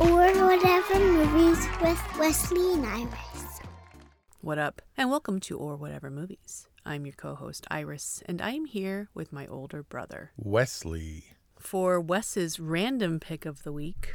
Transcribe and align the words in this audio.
Or 0.00 0.06
whatever 0.46 0.98
movies 0.98 1.66
with 1.82 2.18
Wesley 2.18 2.72
and 2.72 2.86
Iris. 2.86 3.60
What 4.40 4.58
up? 4.58 4.80
And 4.96 5.10
welcome 5.10 5.40
to 5.40 5.58
Or 5.58 5.76
Whatever 5.76 6.10
Movies. 6.10 6.68
I'm 6.86 7.04
your 7.04 7.12
co 7.12 7.34
host, 7.34 7.66
Iris, 7.70 8.22
and 8.24 8.40
I 8.40 8.52
am 8.52 8.64
here 8.64 9.10
with 9.12 9.30
my 9.30 9.46
older 9.46 9.82
brother. 9.82 10.32
Wesley. 10.38 11.36
For 11.58 12.00
Wes's 12.00 12.58
random 12.58 13.20
pick 13.20 13.44
of 13.44 13.62
the 13.62 13.72
week, 13.72 14.14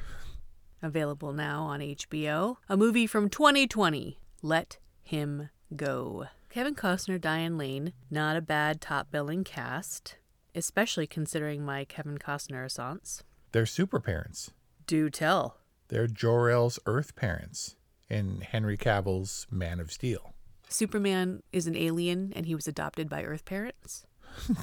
available 0.81 1.33
now 1.33 1.61
on 1.65 1.81
HBO, 1.81 2.55
a 2.67 2.75
movie 2.75 3.05
from 3.05 3.29
2020, 3.29 4.19
Let 4.41 4.79
Him 5.03 5.51
Go. 5.75 6.25
Kevin 6.49 6.73
Costner, 6.73 7.21
Diane 7.21 7.59
Lane, 7.59 7.93
not 8.09 8.35
a 8.35 8.41
bad 8.41 8.81
top 8.81 9.11
billing 9.11 9.43
cast, 9.43 10.17
especially 10.55 11.05
considering 11.05 11.63
my 11.63 11.85
Kevin 11.85 12.17
Costner 12.17 12.65
assance. 12.65 13.21
They're 13.51 13.67
super 13.67 13.99
parents. 13.99 14.49
Do 14.87 15.11
tell. 15.11 15.57
They're 15.87 16.07
Jor-El's 16.07 16.79
Earth 16.85 17.15
parents 17.15 17.75
in 18.09 18.41
Henry 18.41 18.77
Cavill's 18.77 19.47
Man 19.49 19.79
of 19.79 19.91
Steel. 19.91 20.33
Superman 20.67 21.43
is 21.51 21.67
an 21.67 21.75
alien 21.75 22.33
and 22.35 22.45
he 22.45 22.55
was 22.55 22.67
adopted 22.67 23.09
by 23.09 23.23
Earth 23.23 23.45
parents. 23.45 24.05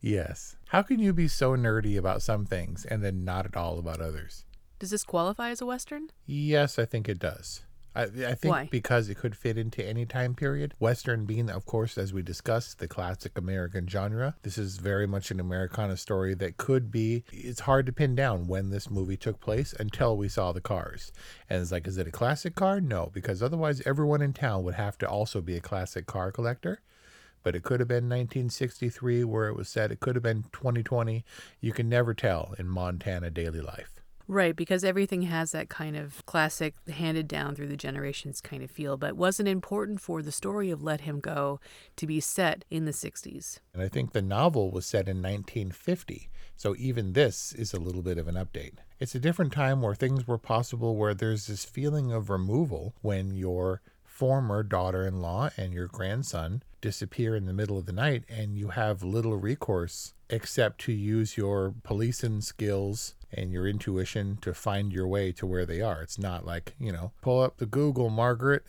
Yes. 0.00 0.56
How 0.68 0.82
can 0.82 1.00
you 1.00 1.12
be 1.12 1.28
so 1.28 1.56
nerdy 1.56 1.98
about 1.98 2.22
some 2.22 2.44
things 2.44 2.84
and 2.84 3.02
then 3.02 3.24
not 3.24 3.46
at 3.46 3.56
all 3.56 3.78
about 3.78 4.00
others? 4.00 4.44
Does 4.78 4.90
this 4.90 5.02
qualify 5.02 5.50
as 5.50 5.60
a 5.60 5.66
Western? 5.66 6.10
Yes, 6.26 6.78
I 6.78 6.84
think 6.84 7.08
it 7.08 7.18
does. 7.18 7.64
I, 7.96 8.02
I 8.02 8.34
think 8.34 8.52
Why? 8.52 8.68
because 8.70 9.08
it 9.08 9.16
could 9.16 9.34
fit 9.34 9.56
into 9.56 9.84
any 9.84 10.04
time 10.04 10.34
period. 10.34 10.74
Western 10.78 11.24
being, 11.24 11.48
of 11.48 11.64
course, 11.64 11.96
as 11.96 12.12
we 12.12 12.22
discussed, 12.22 12.78
the 12.78 12.86
classic 12.86 13.38
American 13.38 13.88
genre. 13.88 14.34
This 14.42 14.58
is 14.58 14.76
very 14.76 15.06
much 15.06 15.30
an 15.30 15.40
Americana 15.40 15.96
story 15.96 16.34
that 16.34 16.58
could 16.58 16.90
be. 16.90 17.24
It's 17.32 17.60
hard 17.60 17.86
to 17.86 17.92
pin 17.92 18.14
down 18.14 18.48
when 18.48 18.68
this 18.68 18.90
movie 18.90 19.16
took 19.16 19.40
place 19.40 19.72
until 19.72 20.16
we 20.16 20.28
saw 20.28 20.52
the 20.52 20.60
cars. 20.60 21.10
And 21.48 21.62
it's 21.62 21.72
like, 21.72 21.86
is 21.86 21.96
it 21.96 22.06
a 22.06 22.12
classic 22.12 22.54
car? 22.54 22.80
No, 22.82 23.10
because 23.14 23.42
otherwise 23.42 23.80
everyone 23.86 24.20
in 24.20 24.34
town 24.34 24.62
would 24.64 24.74
have 24.74 24.98
to 24.98 25.08
also 25.08 25.40
be 25.40 25.56
a 25.56 25.60
classic 25.60 26.06
car 26.06 26.30
collector. 26.30 26.82
But 27.42 27.54
it 27.54 27.62
could 27.62 27.80
have 27.80 27.88
been 27.88 28.08
1963 28.08 29.24
where 29.24 29.48
it 29.48 29.56
was 29.56 29.68
set. 29.68 29.90
It 29.90 30.00
could 30.00 30.16
have 30.16 30.22
been 30.22 30.42
2020. 30.52 31.24
You 31.60 31.72
can 31.72 31.88
never 31.88 32.12
tell 32.12 32.54
in 32.58 32.68
Montana 32.68 33.30
daily 33.30 33.60
life. 33.60 33.95
Right, 34.28 34.56
because 34.56 34.82
everything 34.82 35.22
has 35.22 35.52
that 35.52 35.68
kind 35.68 35.96
of 35.96 36.26
classic, 36.26 36.74
handed 36.88 37.28
down 37.28 37.54
through 37.54 37.68
the 37.68 37.76
generations 37.76 38.40
kind 38.40 38.62
of 38.62 38.70
feel, 38.70 38.96
but 38.96 39.16
wasn't 39.16 39.48
important 39.48 40.00
for 40.00 40.20
the 40.20 40.32
story 40.32 40.70
of 40.70 40.82
Let 40.82 41.02
Him 41.02 41.20
Go 41.20 41.60
to 41.94 42.06
be 42.06 42.18
set 42.18 42.64
in 42.68 42.86
the 42.86 42.90
60s. 42.90 43.60
And 43.72 43.82
I 43.82 43.88
think 43.88 44.12
the 44.12 44.22
novel 44.22 44.72
was 44.72 44.84
set 44.84 45.08
in 45.08 45.22
1950. 45.22 46.28
So 46.56 46.74
even 46.76 47.12
this 47.12 47.52
is 47.52 47.72
a 47.72 47.78
little 47.78 48.02
bit 48.02 48.18
of 48.18 48.26
an 48.26 48.34
update. 48.34 48.78
It's 48.98 49.14
a 49.14 49.20
different 49.20 49.52
time 49.52 49.80
where 49.80 49.94
things 49.94 50.26
were 50.26 50.38
possible, 50.38 50.96
where 50.96 51.14
there's 51.14 51.46
this 51.46 51.64
feeling 51.64 52.10
of 52.10 52.28
removal 52.28 52.94
when 53.02 53.36
your 53.36 53.80
former 54.02 54.62
daughter 54.62 55.06
in 55.06 55.20
law 55.20 55.50
and 55.56 55.72
your 55.72 55.86
grandson 55.86 56.62
disappear 56.80 57.34
in 57.34 57.46
the 57.46 57.52
middle 57.52 57.78
of 57.78 57.86
the 57.86 57.92
night 57.92 58.24
and 58.28 58.56
you 58.56 58.68
have 58.68 59.02
little 59.02 59.36
recourse 59.36 60.14
except 60.28 60.80
to 60.82 60.92
use 60.92 61.36
your 61.36 61.74
policing 61.82 62.40
skills 62.40 63.14
and 63.32 63.52
your 63.52 63.66
intuition 63.66 64.38
to 64.40 64.54
find 64.54 64.92
your 64.92 65.06
way 65.06 65.32
to 65.32 65.46
where 65.46 65.66
they 65.66 65.80
are. 65.80 66.02
It's 66.02 66.18
not 66.18 66.44
like, 66.44 66.74
you 66.78 66.92
know, 66.92 67.12
pull 67.20 67.42
up 67.42 67.58
the 67.58 67.66
Google, 67.66 68.10
Margaret. 68.10 68.64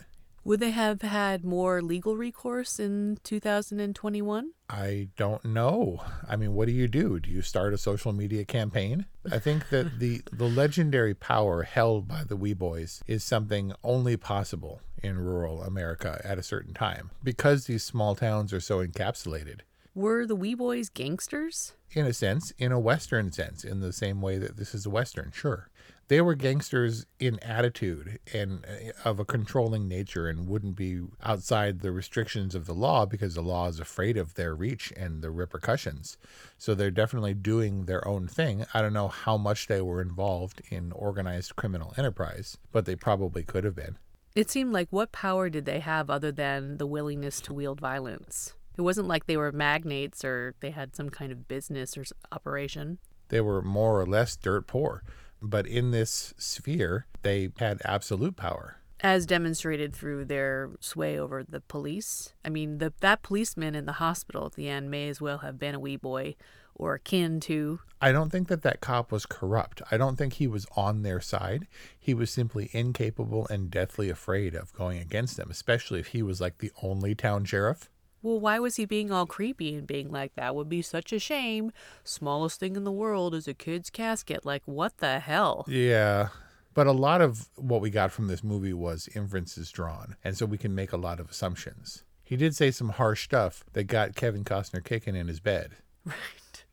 Would 0.47 0.61
they 0.61 0.71
have 0.71 1.01
had 1.01 1.43
more 1.43 1.81
legal 1.81 2.15
recourse 2.15 2.79
in 2.79 3.17
2021? 3.25 4.51
I 4.69 5.09
don't 5.17 5.43
know. 5.43 6.01
I 6.25 6.37
mean, 6.37 6.53
what 6.53 6.67
do 6.67 6.71
you 6.71 6.87
do? 6.87 7.19
Do 7.19 7.29
you 7.29 7.41
start 7.41 7.73
a 7.73 7.77
social 7.77 8.13
media 8.13 8.45
campaign? 8.45 9.07
I 9.29 9.39
think 9.39 9.67
that 9.71 9.99
the 9.99 10.21
the 10.31 10.47
legendary 10.47 11.13
power 11.13 11.63
held 11.63 12.07
by 12.07 12.23
the 12.23 12.37
Weboys 12.37 13.01
is 13.07 13.25
something 13.25 13.73
only 13.83 14.15
possible 14.15 14.79
in 15.03 15.19
rural 15.19 15.63
America 15.63 16.21
at 16.23 16.39
a 16.39 16.43
certain 16.43 16.73
time 16.73 17.11
because 17.21 17.65
these 17.65 17.83
small 17.83 18.15
towns 18.15 18.53
are 18.53 18.61
so 18.61 18.77
encapsulated. 18.77 19.63
Were 19.93 20.25
the 20.25 20.37
Weboys 20.37 20.93
gangsters? 20.93 21.73
In 21.91 22.05
a 22.05 22.13
sense, 22.13 22.51
in 22.57 22.71
a 22.71 22.79
Western 22.79 23.33
sense, 23.33 23.65
in 23.65 23.81
the 23.81 23.91
same 23.91 24.21
way 24.21 24.37
that 24.37 24.55
this 24.55 24.73
is 24.73 24.85
a 24.85 24.89
Western, 24.89 25.31
sure. 25.33 25.67
They 26.09 26.21
were 26.21 26.35
gangsters 26.35 27.05
in 27.19 27.37
attitude 27.43 28.19
and 28.33 28.65
uh, 28.65 28.91
of 29.09 29.19
a 29.19 29.25
controlling 29.25 29.87
nature 29.89 30.29
and 30.29 30.47
wouldn't 30.47 30.75
be 30.77 31.01
outside 31.21 31.79
the 31.79 31.91
restrictions 31.91 32.55
of 32.55 32.65
the 32.65 32.73
law 32.73 33.05
because 33.05 33.35
the 33.35 33.41
law 33.41 33.67
is 33.67 33.79
afraid 33.79 34.15
of 34.15 34.35
their 34.35 34.55
reach 34.55 34.93
and 34.95 35.21
the 35.21 35.31
repercussions. 35.31 36.17
So 36.57 36.73
they're 36.73 36.91
definitely 36.91 37.33
doing 37.33 37.85
their 37.85 38.07
own 38.07 38.27
thing. 38.27 38.65
I 38.73 38.81
don't 38.81 38.93
know 38.93 39.09
how 39.09 39.37
much 39.37 39.67
they 39.67 39.81
were 39.81 40.01
involved 40.01 40.61
in 40.69 40.93
organized 40.93 41.57
criminal 41.57 41.93
enterprise, 41.97 42.57
but 42.71 42.85
they 42.85 42.95
probably 42.95 43.43
could 43.43 43.65
have 43.65 43.75
been. 43.75 43.97
It 44.33 44.49
seemed 44.49 44.71
like 44.71 44.87
what 44.91 45.11
power 45.11 45.49
did 45.49 45.65
they 45.65 45.79
have 45.79 46.09
other 46.09 46.31
than 46.31 46.77
the 46.77 46.87
willingness 46.87 47.41
to 47.41 47.53
wield 47.53 47.81
violence? 47.81 48.53
It 48.77 48.81
wasn't 48.81 49.07
like 49.07 49.25
they 49.25 49.35
were 49.35 49.51
magnates 49.51 50.23
or 50.23 50.53
they 50.61 50.69
had 50.69 50.95
some 50.95 51.09
kind 51.09 51.31
of 51.31 51.47
business 51.47 51.97
or 51.97 52.01
s- 52.01 52.13
operation. 52.31 52.99
They 53.29 53.41
were 53.41 53.61
more 53.61 53.99
or 53.99 54.05
less 54.05 54.37
dirt 54.37 54.67
poor. 54.67 55.03
But 55.41 55.67
in 55.67 55.91
this 55.91 56.33
sphere, 56.37 57.05
they 57.21 57.49
had 57.59 57.81
absolute 57.85 58.35
power. 58.35 58.77
as 58.99 59.27
demonstrated 59.27 59.93
through 59.95 60.25
their 60.25 60.71
sway 60.79 61.19
over 61.19 61.43
the 61.43 61.61
police. 61.61 62.33
I 62.43 62.49
mean, 62.49 62.79
the, 62.79 62.93
that 63.01 63.21
policeman 63.21 63.75
in 63.75 63.85
the 63.85 63.93
hospital 63.93 64.47
at 64.47 64.53
the 64.53 64.67
end 64.67 64.89
may 64.89 65.07
as 65.07 65.21
well 65.21 65.39
have 65.39 65.59
been 65.59 65.75
a 65.75 65.79
Weboy 65.79 66.35
or 66.73 66.95
akin 66.95 67.39
to. 67.41 67.79
I 68.01 68.11
don't 68.11 68.31
think 68.31 68.47
that 68.47 68.63
that 68.63 68.81
cop 68.81 69.11
was 69.11 69.25
corrupt. 69.27 69.81
I 69.91 69.97
don't 69.97 70.15
think 70.15 70.33
he 70.33 70.47
was 70.47 70.65
on 70.75 71.03
their 71.03 71.19
side. 71.21 71.67
He 71.99 72.13
was 72.15 72.31
simply 72.31 72.69
incapable 72.73 73.47
and 73.49 73.69
deathly 73.69 74.09
afraid 74.09 74.55
of 74.55 74.73
going 74.73 74.99
against 74.99 75.37
them, 75.37 75.49
especially 75.51 75.99
if 75.99 76.07
he 76.07 76.23
was 76.23 76.41
like 76.41 76.57
the 76.57 76.71
only 76.81 77.13
town 77.13 77.45
sheriff. 77.45 77.89
Well, 78.27 78.41
why 78.41 78.59
was 78.59 78.75
he 78.75 78.83
being 78.83 79.09
all 79.09 79.25
creepy 79.25 79.73
and 79.73 79.87
being 79.87 80.11
like, 80.11 80.35
that 80.35 80.53
would 80.53 80.67
be 80.67 80.81
such 80.81 81.13
a 81.13 81.19
shame? 81.19 81.71
Smallest 82.03 82.59
thing 82.59 82.75
in 82.75 82.83
the 82.83 82.91
world 82.91 83.33
is 83.33 83.47
a 83.47 83.53
kid's 83.53 83.89
casket. 83.89 84.45
Like, 84.45 84.63
what 84.65 84.97
the 84.97 85.19
hell? 85.19 85.63
Yeah. 85.65 86.27
But 86.73 86.87
a 86.87 86.91
lot 86.91 87.21
of 87.21 87.47
what 87.55 87.79
we 87.79 87.89
got 87.89 88.11
from 88.11 88.27
this 88.27 88.43
movie 88.43 88.73
was 88.73 89.07
inferences 89.15 89.71
drawn. 89.71 90.17
And 90.25 90.37
so 90.37 90.45
we 90.45 90.57
can 90.57 90.75
make 90.75 90.91
a 90.91 90.97
lot 90.97 91.21
of 91.21 91.29
assumptions. 91.31 92.03
He 92.21 92.35
did 92.35 92.53
say 92.53 92.69
some 92.69 92.89
harsh 92.89 93.23
stuff 93.23 93.63
that 93.71 93.85
got 93.85 94.17
Kevin 94.17 94.43
Costner 94.43 94.83
kicking 94.83 95.15
in 95.15 95.29
his 95.29 95.39
bed. 95.39 95.77
Right. 96.03 96.65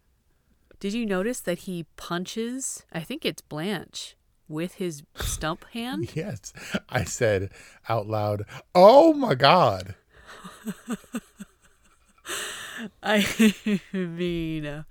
Did 0.80 0.92
you 0.92 1.06
notice 1.06 1.38
that 1.38 1.60
he 1.60 1.86
punches, 1.96 2.84
I 2.92 3.00
think 3.00 3.24
it's 3.24 3.42
Blanche, 3.42 4.16
with 4.48 4.74
his 4.74 5.04
stump 5.14 5.64
hand? 5.72 6.16
Yes. 6.16 6.52
I 6.88 7.04
said 7.04 7.50
out 7.88 8.08
loud, 8.08 8.44
Oh 8.74 9.14
my 9.14 9.36
God. 9.36 9.94
I 13.02 13.54
mean, 13.92 14.84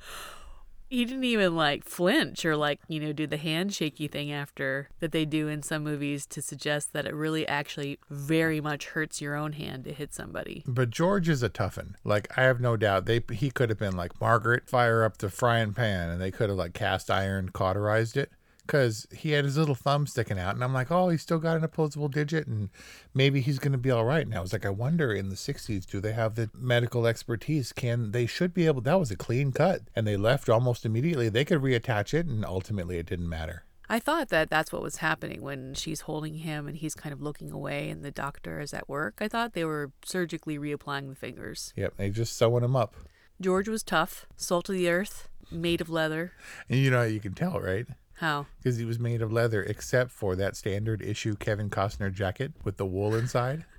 he 0.90 1.06
didn't 1.06 1.24
even 1.24 1.56
like 1.56 1.86
flinch 1.86 2.46
or 2.46 2.56
like, 2.56 2.80
you 2.88 3.00
know, 3.00 3.14
do 3.14 3.26
the 3.26 3.38
handshaky 3.38 4.12
thing 4.12 4.32
after 4.32 4.90
that 5.00 5.12
they 5.12 5.26
do 5.26 5.48
in 5.48 5.64
some 5.64 5.84
movies 5.84 6.26
to 6.28 6.42
suggest 6.42 6.94
that 6.94 7.06
it 7.06 7.16
really 7.16 7.48
actually 7.48 7.98
very 8.10 8.62
much 8.62 8.90
hurts 8.90 9.20
your 9.20 9.36
own 9.36 9.54
hand 9.54 9.86
to 9.86 9.94
hit 9.94 10.14
somebody. 10.14 10.64
But 10.68 10.92
George 10.92 11.30
is 11.30 11.42
a 11.42 11.50
toughen. 11.50 11.96
Like 12.04 12.38
I 12.38 12.44
have 12.44 12.62
no 12.62 12.78
doubt 12.78 13.06
they 13.06 13.22
he 13.32 13.50
could 13.50 13.70
have 13.70 13.80
been 13.80 13.98
like 13.98 14.20
Margaret, 14.22 14.70
fire 14.70 15.04
up 15.04 15.18
the 15.18 15.30
frying 15.30 15.74
pan, 15.74 16.10
and 16.10 16.22
they 16.22 16.32
could 16.32 16.50
have 16.50 16.58
like 16.58 16.74
cast 16.74 17.10
iron 17.10 17.50
cauterized 17.50 18.16
it 18.16 18.32
because 18.66 19.08
he 19.14 19.32
had 19.32 19.46
his 19.46 19.58
little 19.58 19.76
thumb 19.76 20.08
sticking 20.08 20.40
out, 20.40 20.56
and 20.56 20.64
I'm 20.64 20.74
like, 20.74 20.92
oh, 20.92 21.10
he's 21.10 21.22
still 21.22 21.40
got 21.40 21.58
an 21.58 21.64
opposable 21.64 22.08
digit, 22.08 22.48
and 22.48 22.70
maybe 23.14 23.42
he's 23.42 23.60
gonna 23.60 23.78
be 23.78 23.92
all 23.92 24.06
right. 24.06 24.26
And 24.26 24.36
I 24.36 24.42
was 24.42 24.54
like, 24.54 24.66
I 24.66 24.70
wonder 24.70 25.14
in 25.14 25.30
the 25.30 25.36
'60s, 25.36 25.86
do 25.86 26.00
they 26.00 26.14
have 26.14 26.36
the 26.36 26.50
medical 26.54 27.06
expertise? 27.08 27.72
Can 27.74 28.12
they 28.12 28.26
should 28.26 28.54
be 28.54 28.66
able? 28.66 28.82
That 28.82 29.00
was 29.00 29.12
a 29.12 29.16
clean 29.16 29.52
cut, 29.52 29.82
and 29.96 30.08
they 30.08 30.18
left 30.18 30.50
almost 30.50 30.86
immediately. 30.86 31.30
They 31.30 31.46
could 31.46 31.62
reattach 31.62 32.14
it, 32.14 32.26
and 32.26 32.46
ultimately 32.46 32.98
it 32.98 33.06
didn't 33.06 33.30
matter. 33.30 33.64
I 33.90 34.00
thought 34.00 34.30
that 34.30 34.50
that's 34.50 34.72
what 34.72 34.82
was 34.82 34.98
happening 34.98 35.42
when 35.42 35.74
she's 35.74 36.02
holding 36.02 36.36
him 36.36 36.68
and 36.68 36.78
he's 36.78 36.96
kind 36.96 37.12
of 37.14 37.22
looking 37.22 37.52
away 37.52 37.90
and 37.90 38.04
the 38.04 38.12
doctor 38.12 38.60
is 38.60 38.74
at 38.74 38.88
work. 38.88 39.16
I 39.20 39.28
thought 39.28 39.54
they 39.54 39.66
were 39.66 39.92
surgically 40.06 40.58
reapplying 40.58 41.10
the 41.10 41.16
fingers. 41.16 41.74
Yep, 41.76 41.98
they 41.98 42.10
just 42.10 42.36
sewing 42.36 42.64
him 42.64 42.76
up. 42.76 42.96
George 43.42 43.68
was 43.68 43.84
tough, 43.84 44.26
salt 44.38 44.70
of 44.70 44.76
the 44.76 44.90
earth, 44.90 45.28
made 45.52 45.82
of 45.82 45.90
leather. 45.90 46.32
And 46.70 46.80
you 46.80 46.90
know, 46.90 47.04
you 47.04 47.20
can 47.20 47.34
tell, 47.34 47.60
right? 47.60 47.86
How? 48.16 48.46
because 48.58 48.78
he 48.78 48.86
was 48.86 49.00
made 49.00 49.22
of 49.22 49.32
leather, 49.32 49.64
except 49.64 50.12
for 50.12 50.36
that 50.36 50.56
standard 50.56 51.02
issue 51.02 51.36
Kevin 51.36 51.70
Costner 51.70 52.14
jacket 52.14 52.54
with 52.64 52.78
the 52.78 52.86
wool 52.86 53.16
inside. 53.16 53.66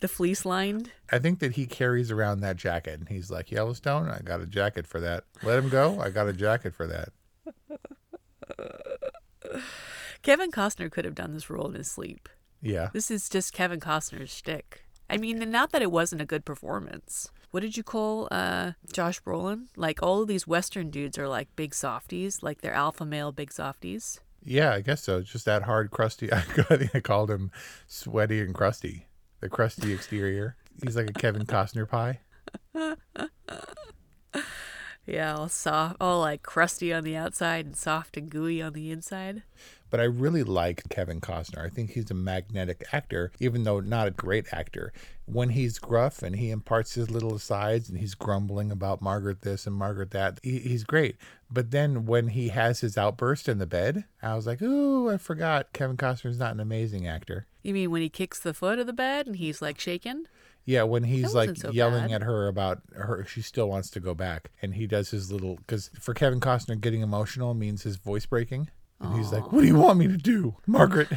The 0.00 0.08
fleece 0.08 0.44
lined? 0.44 0.90
I 1.10 1.18
think 1.18 1.38
that 1.38 1.52
he 1.52 1.64
carries 1.66 2.10
around 2.10 2.40
that 2.40 2.56
jacket, 2.56 2.98
and 2.98 3.08
he's 3.08 3.30
like 3.30 3.50
Yellowstone. 3.50 4.10
I 4.10 4.18
got 4.22 4.42
a 4.42 4.46
jacket 4.46 4.86
for 4.86 5.00
that. 5.00 5.24
Let 5.42 5.58
him 5.58 5.70
go. 5.70 6.00
I 6.00 6.10
got 6.10 6.28
a 6.28 6.34
jacket 6.34 6.74
for 6.74 6.86
that. 6.86 7.08
Kevin 10.22 10.50
Costner 10.50 10.90
could 10.90 11.06
have 11.06 11.14
done 11.14 11.32
this 11.32 11.48
role 11.48 11.68
in 11.68 11.74
his 11.74 11.90
sleep. 11.90 12.28
Yeah. 12.60 12.90
This 12.92 13.10
is 13.10 13.28
just 13.28 13.54
Kevin 13.54 13.80
Costner's 13.80 14.34
shtick. 14.34 14.84
I 15.08 15.16
mean, 15.16 15.38
not 15.50 15.72
that 15.72 15.82
it 15.82 15.90
wasn't 15.90 16.22
a 16.22 16.26
good 16.26 16.44
performance. 16.44 17.30
What 17.50 17.60
did 17.60 17.76
you 17.76 17.82
call 17.82 18.28
uh, 18.30 18.72
Josh 18.92 19.22
Brolin? 19.22 19.66
Like 19.76 20.02
all 20.02 20.22
of 20.22 20.28
these 20.28 20.46
Western 20.46 20.90
dudes 20.90 21.18
are 21.18 21.28
like 21.28 21.54
big 21.56 21.74
softies, 21.74 22.42
like 22.42 22.60
they're 22.60 22.74
alpha 22.74 23.04
male 23.04 23.30
big 23.32 23.52
softies. 23.52 24.20
Yeah, 24.42 24.72
I 24.72 24.80
guess 24.80 25.02
so. 25.02 25.22
Just 25.22 25.44
that 25.44 25.62
hard, 25.62 25.90
crusty. 25.90 26.32
I 26.32 26.40
think 26.40 26.94
I 26.94 27.00
called 27.00 27.30
him 27.30 27.50
sweaty 27.86 28.40
and 28.40 28.54
crusty. 28.54 29.06
The 29.40 29.48
crusty 29.48 29.92
exterior. 29.92 30.56
He's 30.82 30.96
like 30.96 31.10
a 31.10 31.12
Kevin 31.12 31.46
Costner 31.46 31.88
pie. 31.88 32.20
Yeah, 35.06 35.34
all 35.34 35.48
soft, 35.48 35.96
all 36.00 36.20
like 36.20 36.42
crusty 36.42 36.92
on 36.92 37.04
the 37.04 37.16
outside 37.16 37.66
and 37.66 37.76
soft 37.76 38.16
and 38.16 38.30
gooey 38.30 38.62
on 38.62 38.72
the 38.72 38.90
inside. 38.90 39.42
But 39.94 40.00
I 40.00 40.06
really 40.06 40.42
like 40.42 40.88
Kevin 40.88 41.20
Costner. 41.20 41.64
I 41.64 41.68
think 41.68 41.92
he's 41.92 42.10
a 42.10 42.14
magnetic 42.14 42.84
actor, 42.90 43.30
even 43.38 43.62
though 43.62 43.78
not 43.78 44.08
a 44.08 44.10
great 44.10 44.52
actor. 44.52 44.92
When 45.24 45.50
he's 45.50 45.78
gruff 45.78 46.20
and 46.20 46.34
he 46.34 46.50
imparts 46.50 46.94
his 46.94 47.12
little 47.12 47.36
asides 47.36 47.88
and 47.88 48.00
he's 48.00 48.16
grumbling 48.16 48.72
about 48.72 49.00
Margaret 49.00 49.42
this 49.42 49.68
and 49.68 49.76
Margaret 49.76 50.10
that, 50.10 50.40
he, 50.42 50.58
he's 50.58 50.82
great. 50.82 51.16
But 51.48 51.70
then 51.70 52.06
when 52.06 52.30
he 52.30 52.48
has 52.48 52.80
his 52.80 52.98
outburst 52.98 53.48
in 53.48 53.58
the 53.58 53.68
bed, 53.68 54.02
I 54.20 54.34
was 54.34 54.48
like, 54.48 54.60
ooh, 54.60 55.08
I 55.08 55.16
forgot 55.16 55.72
Kevin 55.72 55.96
Costner's 55.96 56.40
not 56.40 56.54
an 56.54 56.58
amazing 56.58 57.06
actor. 57.06 57.46
You 57.62 57.72
mean 57.72 57.92
when 57.92 58.02
he 58.02 58.08
kicks 58.08 58.40
the 58.40 58.52
foot 58.52 58.80
of 58.80 58.88
the 58.88 58.92
bed 58.92 59.28
and 59.28 59.36
he's 59.36 59.62
like 59.62 59.78
shaking? 59.78 60.26
Yeah, 60.64 60.82
when 60.82 61.04
he's 61.04 61.34
like 61.34 61.56
so 61.56 61.70
yelling 61.70 62.08
bad. 62.08 62.14
at 62.14 62.22
her 62.22 62.48
about 62.48 62.82
her, 62.96 63.24
she 63.28 63.42
still 63.42 63.68
wants 63.68 63.90
to 63.90 64.00
go 64.00 64.12
back, 64.12 64.50
and 64.60 64.74
he 64.74 64.88
does 64.88 65.10
his 65.10 65.30
little 65.30 65.54
because 65.56 65.90
for 66.00 66.14
Kevin 66.14 66.40
Costner, 66.40 66.80
getting 66.80 67.02
emotional 67.02 67.54
means 67.54 67.82
his 67.82 67.96
voice 67.96 68.26
breaking, 68.26 68.70
and 69.00 69.16
he's 69.16 69.32
like, 69.32 69.52
"What 69.52 69.60
do 69.62 69.66
you 69.66 69.76
want 69.76 69.98
me 69.98 70.08
to 70.08 70.16
do, 70.16 70.56
Margaret?" 70.66 71.08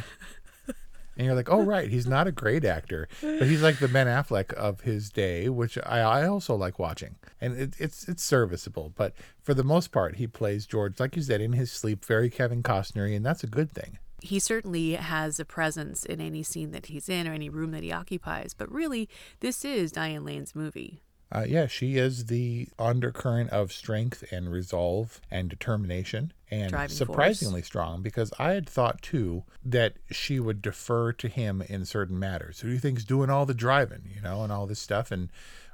and 1.16 1.26
you're 1.26 1.34
like, 1.34 1.50
"Oh 1.50 1.62
right, 1.62 1.90
he's 1.90 2.06
not 2.06 2.26
a 2.26 2.32
great 2.32 2.64
actor, 2.64 3.08
but 3.20 3.42
he's 3.42 3.62
like 3.62 3.78
the 3.78 3.88
Ben 3.88 4.06
Affleck 4.06 4.52
of 4.54 4.82
his 4.82 5.10
day, 5.10 5.48
which 5.48 5.76
I, 5.84 6.00
I 6.00 6.26
also 6.26 6.54
like 6.54 6.78
watching, 6.78 7.16
and 7.40 7.58
it, 7.58 7.74
it's 7.78 8.08
it's 8.08 8.22
serviceable, 8.22 8.92
but 8.96 9.14
for 9.42 9.52
the 9.52 9.64
most 9.64 9.92
part, 9.92 10.16
he 10.16 10.26
plays 10.26 10.64
George 10.66 11.00
like 11.00 11.16
you 11.16 11.22
said 11.22 11.40
in 11.40 11.52
his 11.52 11.72
sleep, 11.72 12.04
very 12.04 12.30
Kevin 12.30 12.62
Costnery, 12.62 13.16
and 13.16 13.26
that's 13.26 13.44
a 13.44 13.48
good 13.48 13.72
thing. 13.72 13.98
He 14.20 14.38
certainly 14.40 14.92
has 14.94 15.38
a 15.38 15.44
presence 15.44 16.04
in 16.04 16.20
any 16.20 16.42
scene 16.42 16.72
that 16.72 16.86
he's 16.86 17.08
in 17.08 17.28
or 17.28 17.32
any 17.32 17.48
room 17.48 17.70
that 17.72 17.84
he 17.84 17.92
occupies, 17.92 18.54
but 18.54 18.70
really, 18.70 19.08
this 19.40 19.64
is 19.64 19.92
Diane 19.92 20.24
Lane's 20.24 20.54
movie. 20.54 21.02
Uh, 21.30 21.44
yeah, 21.46 21.66
she 21.66 21.96
is 21.98 22.26
the 22.26 22.68
undercurrent 22.78 23.50
of 23.50 23.70
strength 23.70 24.24
and 24.30 24.50
resolve 24.50 25.20
and 25.30 25.50
determination, 25.50 26.32
and 26.50 26.70
Driving 26.70 26.96
surprisingly 26.96 27.62
strong. 27.62 28.02
Because 28.02 28.32
I 28.38 28.52
had 28.52 28.68
thought 28.68 29.02
too 29.02 29.44
that 29.62 29.94
she 30.10 30.40
would 30.40 30.62
defer 30.62 31.12
to 31.12 31.28
him 31.28 31.62
in 31.62 31.84
certain 31.84 32.18
matters. 32.18 32.60
Who 32.60 32.68
do 32.68 32.74
you 32.74 32.80
think's 32.80 33.04
doing 33.04 33.28
all 33.28 33.44
the 33.44 33.52
driving, 33.54 34.10
you 34.14 34.22
know, 34.22 34.42
and 34.42 34.50
all 34.50 34.66
this 34.66 34.80
stuff? 34.80 35.10
And 35.10 35.28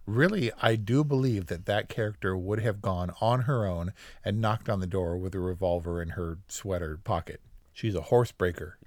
really, 0.06 0.50
I 0.60 0.74
do 0.74 1.04
believe 1.04 1.46
that 1.46 1.66
that 1.66 1.88
character 1.88 2.36
would 2.36 2.60
have 2.60 2.82
gone 2.82 3.12
on 3.20 3.42
her 3.42 3.64
own 3.64 3.92
and 4.24 4.40
knocked 4.40 4.68
on 4.68 4.80
the 4.80 4.86
door 4.88 5.16
with 5.16 5.36
a 5.36 5.40
revolver 5.40 6.02
in 6.02 6.10
her 6.10 6.38
sweater 6.48 6.98
pocket. 7.04 7.40
She's 7.72 7.94
a 7.94 8.02
horse 8.02 8.32
breaker. 8.32 8.78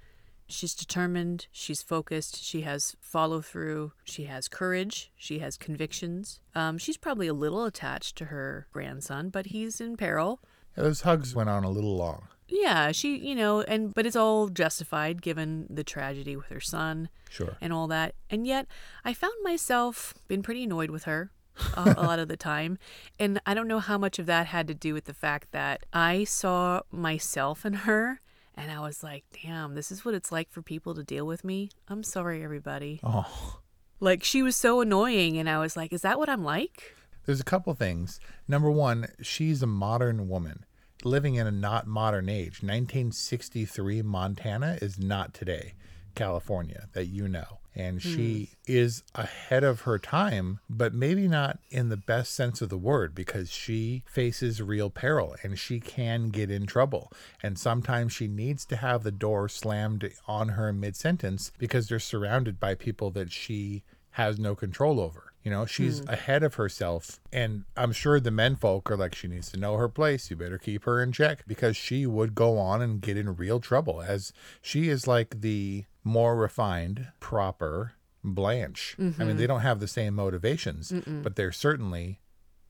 She's 0.48 0.74
determined, 0.74 1.46
she's 1.52 1.82
focused, 1.82 2.42
she 2.42 2.62
has 2.62 2.96
follow 3.00 3.40
through, 3.42 3.92
she 4.04 4.24
has 4.24 4.48
courage, 4.48 5.12
she 5.16 5.40
has 5.40 5.56
convictions. 5.56 6.40
Um, 6.54 6.78
she's 6.78 6.96
probably 6.96 7.26
a 7.26 7.34
little 7.34 7.64
attached 7.66 8.16
to 8.16 8.26
her 8.26 8.66
grandson, 8.72 9.28
but 9.28 9.46
he's 9.46 9.80
in 9.80 9.96
peril. 9.96 10.40
Those 10.74 11.02
hugs 11.02 11.34
went 11.34 11.50
on 11.50 11.64
a 11.64 11.70
little 11.70 11.96
long. 11.96 12.28
Yeah, 12.48 12.92
she, 12.92 13.18
you 13.18 13.34
know, 13.34 13.60
and 13.60 13.92
but 13.92 14.06
it's 14.06 14.16
all 14.16 14.48
justified 14.48 15.20
given 15.20 15.66
the 15.68 15.84
tragedy 15.84 16.34
with 16.34 16.46
her 16.46 16.60
son 16.60 17.10
Sure. 17.28 17.58
and 17.60 17.72
all 17.74 17.86
that. 17.88 18.14
And 18.30 18.46
yet, 18.46 18.66
I 19.04 19.12
found 19.12 19.34
myself 19.42 20.14
been 20.28 20.42
pretty 20.42 20.64
annoyed 20.64 20.88
with 20.90 21.04
her 21.04 21.30
a, 21.74 21.94
a 21.98 22.02
lot 22.04 22.18
of 22.18 22.28
the 22.28 22.38
time, 22.38 22.78
and 23.20 23.38
I 23.44 23.52
don't 23.52 23.68
know 23.68 23.80
how 23.80 23.98
much 23.98 24.18
of 24.18 24.24
that 24.26 24.46
had 24.46 24.66
to 24.68 24.74
do 24.74 24.94
with 24.94 25.04
the 25.04 25.12
fact 25.12 25.52
that 25.52 25.84
I 25.92 26.24
saw 26.24 26.80
myself 26.90 27.66
in 27.66 27.72
her, 27.74 28.20
and 28.58 28.70
I 28.70 28.80
was 28.80 29.02
like, 29.02 29.24
"Damn, 29.42 29.74
this 29.74 29.90
is 29.90 30.04
what 30.04 30.14
it's 30.14 30.32
like 30.32 30.50
for 30.50 30.62
people 30.62 30.94
to 30.94 31.02
deal 31.02 31.26
with 31.26 31.44
me." 31.44 31.70
I'm 31.88 32.02
sorry, 32.02 32.42
everybody. 32.42 33.00
Oh. 33.02 33.60
Like 34.00 34.22
she 34.24 34.42
was 34.42 34.56
so 34.56 34.80
annoying, 34.80 35.38
and 35.38 35.48
I 35.48 35.58
was 35.58 35.76
like, 35.76 35.92
"Is 35.92 36.02
that 36.02 36.18
what 36.18 36.28
I'm 36.28 36.44
like?" 36.44 36.94
There's 37.24 37.40
a 37.40 37.44
couple 37.44 37.74
things. 37.74 38.20
Number 38.46 38.70
one, 38.70 39.08
she's 39.22 39.62
a 39.62 39.66
modern 39.66 40.28
woman 40.28 40.64
living 41.04 41.36
in 41.36 41.46
a 41.46 41.52
not 41.52 41.86
modern 41.86 42.28
age. 42.28 42.62
1963 42.62 44.02
Montana 44.02 44.78
is 44.80 44.98
not 44.98 45.34
today, 45.34 45.74
California, 46.14 46.88
that 46.92 47.06
you 47.06 47.28
know. 47.28 47.60
And 47.78 48.02
hmm. 48.02 48.14
she 48.14 48.50
is 48.66 49.04
ahead 49.14 49.62
of 49.64 49.82
her 49.82 49.98
time, 49.98 50.58
but 50.68 50.92
maybe 50.92 51.28
not 51.28 51.60
in 51.70 51.88
the 51.88 51.96
best 51.96 52.34
sense 52.34 52.60
of 52.60 52.68
the 52.68 52.76
word 52.76 53.14
because 53.14 53.50
she 53.50 54.02
faces 54.04 54.60
real 54.60 54.90
peril 54.90 55.36
and 55.42 55.58
she 55.58 55.78
can 55.78 56.28
get 56.28 56.50
in 56.50 56.66
trouble. 56.66 57.12
And 57.42 57.58
sometimes 57.58 58.12
she 58.12 58.26
needs 58.26 58.64
to 58.66 58.76
have 58.76 59.04
the 59.04 59.12
door 59.12 59.48
slammed 59.48 60.10
on 60.26 60.50
her 60.50 60.72
mid 60.72 60.96
sentence 60.96 61.52
because 61.56 61.88
they're 61.88 62.00
surrounded 62.00 62.58
by 62.58 62.74
people 62.74 63.10
that 63.12 63.30
she 63.30 63.84
has 64.12 64.38
no 64.38 64.56
control 64.56 65.00
over. 65.00 65.32
You 65.44 65.52
know, 65.52 65.64
she's 65.64 66.00
hmm. 66.00 66.08
ahead 66.08 66.42
of 66.42 66.54
herself. 66.56 67.20
And 67.32 67.64
I'm 67.76 67.92
sure 67.92 68.18
the 68.18 68.30
men 68.30 68.56
folk 68.56 68.90
are 68.90 68.96
like, 68.96 69.14
she 69.14 69.28
needs 69.28 69.50
to 69.52 69.58
know 69.58 69.76
her 69.76 69.88
place. 69.88 70.28
You 70.28 70.36
better 70.36 70.58
keep 70.58 70.84
her 70.84 71.00
in 71.02 71.12
check 71.12 71.44
because 71.46 71.76
she 71.76 72.04
would 72.04 72.34
go 72.34 72.58
on 72.58 72.82
and 72.82 73.00
get 73.00 73.16
in 73.16 73.36
real 73.36 73.60
trouble 73.60 74.02
as 74.02 74.32
she 74.60 74.88
is 74.88 75.06
like 75.06 75.40
the 75.40 75.84
more 76.08 76.34
refined, 76.36 77.08
proper 77.20 77.92
Blanche. 78.24 78.96
I 78.98 79.02
mean, 79.02 79.12
they 79.16 79.24
mm-hmm. 79.24 79.46
don't 79.46 79.60
have 79.60 79.80
the 79.80 79.86
same 79.88 80.14
motivations, 80.14 80.92
but 81.06 81.36
they're 81.36 81.52
certainly 81.52 82.20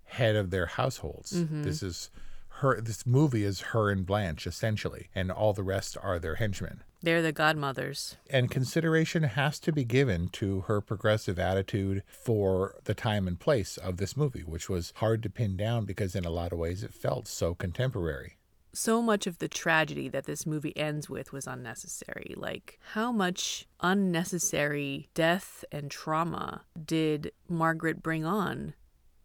head 0.04 0.36
of 0.36 0.50
their 0.50 0.66
households. 0.66 1.32
Mm-hmm. 1.32 1.62
This 1.62 1.82
is 1.82 2.10
her, 2.60 2.80
this 2.80 3.06
movie 3.06 3.44
is 3.44 3.60
her 3.60 3.90
and 3.90 4.04
Blanche 4.04 4.46
essentially, 4.46 5.08
and 5.14 5.30
all 5.30 5.52
the 5.52 5.62
rest 5.62 5.96
are 6.02 6.18
their 6.18 6.34
henchmen 6.36 6.82
They're 7.02 7.22
the 7.22 7.32
godmothers. 7.32 8.16
and 8.28 8.50
consideration 8.50 9.22
has 9.22 9.60
to 9.60 9.72
be 9.72 9.84
given 9.84 10.28
to 10.30 10.62
her 10.62 10.80
progressive 10.80 11.38
attitude 11.38 12.02
for 12.08 12.74
the 12.84 12.94
time 12.94 13.28
and 13.28 13.38
place 13.38 13.76
of 13.76 13.98
this 13.98 14.16
movie, 14.16 14.40
which 14.42 14.68
was 14.68 14.92
hard 14.96 15.22
to 15.22 15.30
pin 15.30 15.56
down 15.56 15.84
because, 15.84 16.16
in 16.16 16.24
a 16.24 16.30
lot 16.30 16.52
of 16.52 16.58
ways, 16.58 16.82
it 16.82 16.92
felt 16.92 17.28
so 17.28 17.54
contemporary. 17.54 18.37
So 18.78 19.02
much 19.02 19.26
of 19.26 19.38
the 19.38 19.48
tragedy 19.48 20.08
that 20.08 20.24
this 20.24 20.46
movie 20.46 20.76
ends 20.76 21.10
with 21.10 21.32
was 21.32 21.48
unnecessary. 21.48 22.34
Like, 22.36 22.78
how 22.92 23.10
much 23.10 23.66
unnecessary 23.80 25.08
death 25.14 25.64
and 25.72 25.90
trauma 25.90 26.62
did 26.86 27.32
Margaret 27.48 28.02
bring 28.02 28.24
on? 28.24 28.74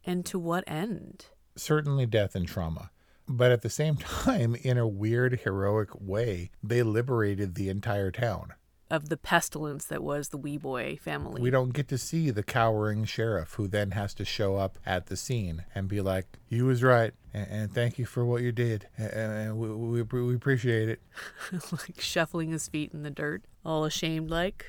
And 0.03 0.25
to 0.25 0.39
what 0.39 0.63
end? 0.65 1.27
Certainly, 1.55 2.07
death 2.07 2.36
and 2.36 2.48
trauma. 2.48 2.89
But 3.27 3.51
at 3.51 3.62
the 3.62 3.69
same 3.69 3.95
time, 3.98 4.55
in 4.55 4.77
a 4.77 4.88
weird, 4.88 5.41
heroic 5.43 5.89
way, 6.01 6.50
they 6.63 6.81
liberated 6.81 7.53
the 7.53 7.69
entire 7.69 8.12
town. 8.12 8.53
Of 8.93 9.09
the 9.09 9.17
pestilence 9.17 9.85
that 9.85 10.03
was 10.03 10.29
the 10.29 10.38
Weboy 10.38 11.00
family. 11.00 11.41
We 11.41 11.50
don't 11.50 11.73
get 11.73 11.88
to 11.88 11.97
see 11.97 12.29
the 12.29 12.43
cowering 12.43 13.05
sheriff 13.05 13.55
who 13.55 13.67
then 13.67 13.91
has 13.91 14.13
to 14.13 14.23
show 14.23 14.57
up 14.57 14.77
at 14.85 15.07
the 15.07 15.17
scene 15.17 15.65
and 15.73 15.88
be 15.88 16.00
like, 16.00 16.27
"You 16.47 16.65
was 16.65 16.83
right, 16.83 17.12
and, 17.33 17.47
and 17.50 17.73
thank 17.73 17.97
you 17.97 18.05
for 18.05 18.23
what 18.23 18.43
you 18.43 18.51
did, 18.51 18.88
and, 18.95 19.12
and 19.12 19.57
we, 19.57 20.03
we, 20.03 20.03
we 20.03 20.35
appreciate 20.35 20.89
it." 20.89 21.01
like 21.71 22.00
shuffling 22.00 22.51
his 22.51 22.67
feet 22.67 22.91
in 22.93 23.01
the 23.01 23.09
dirt, 23.09 23.41
all 23.65 23.83
ashamed 23.83 24.29
like. 24.29 24.67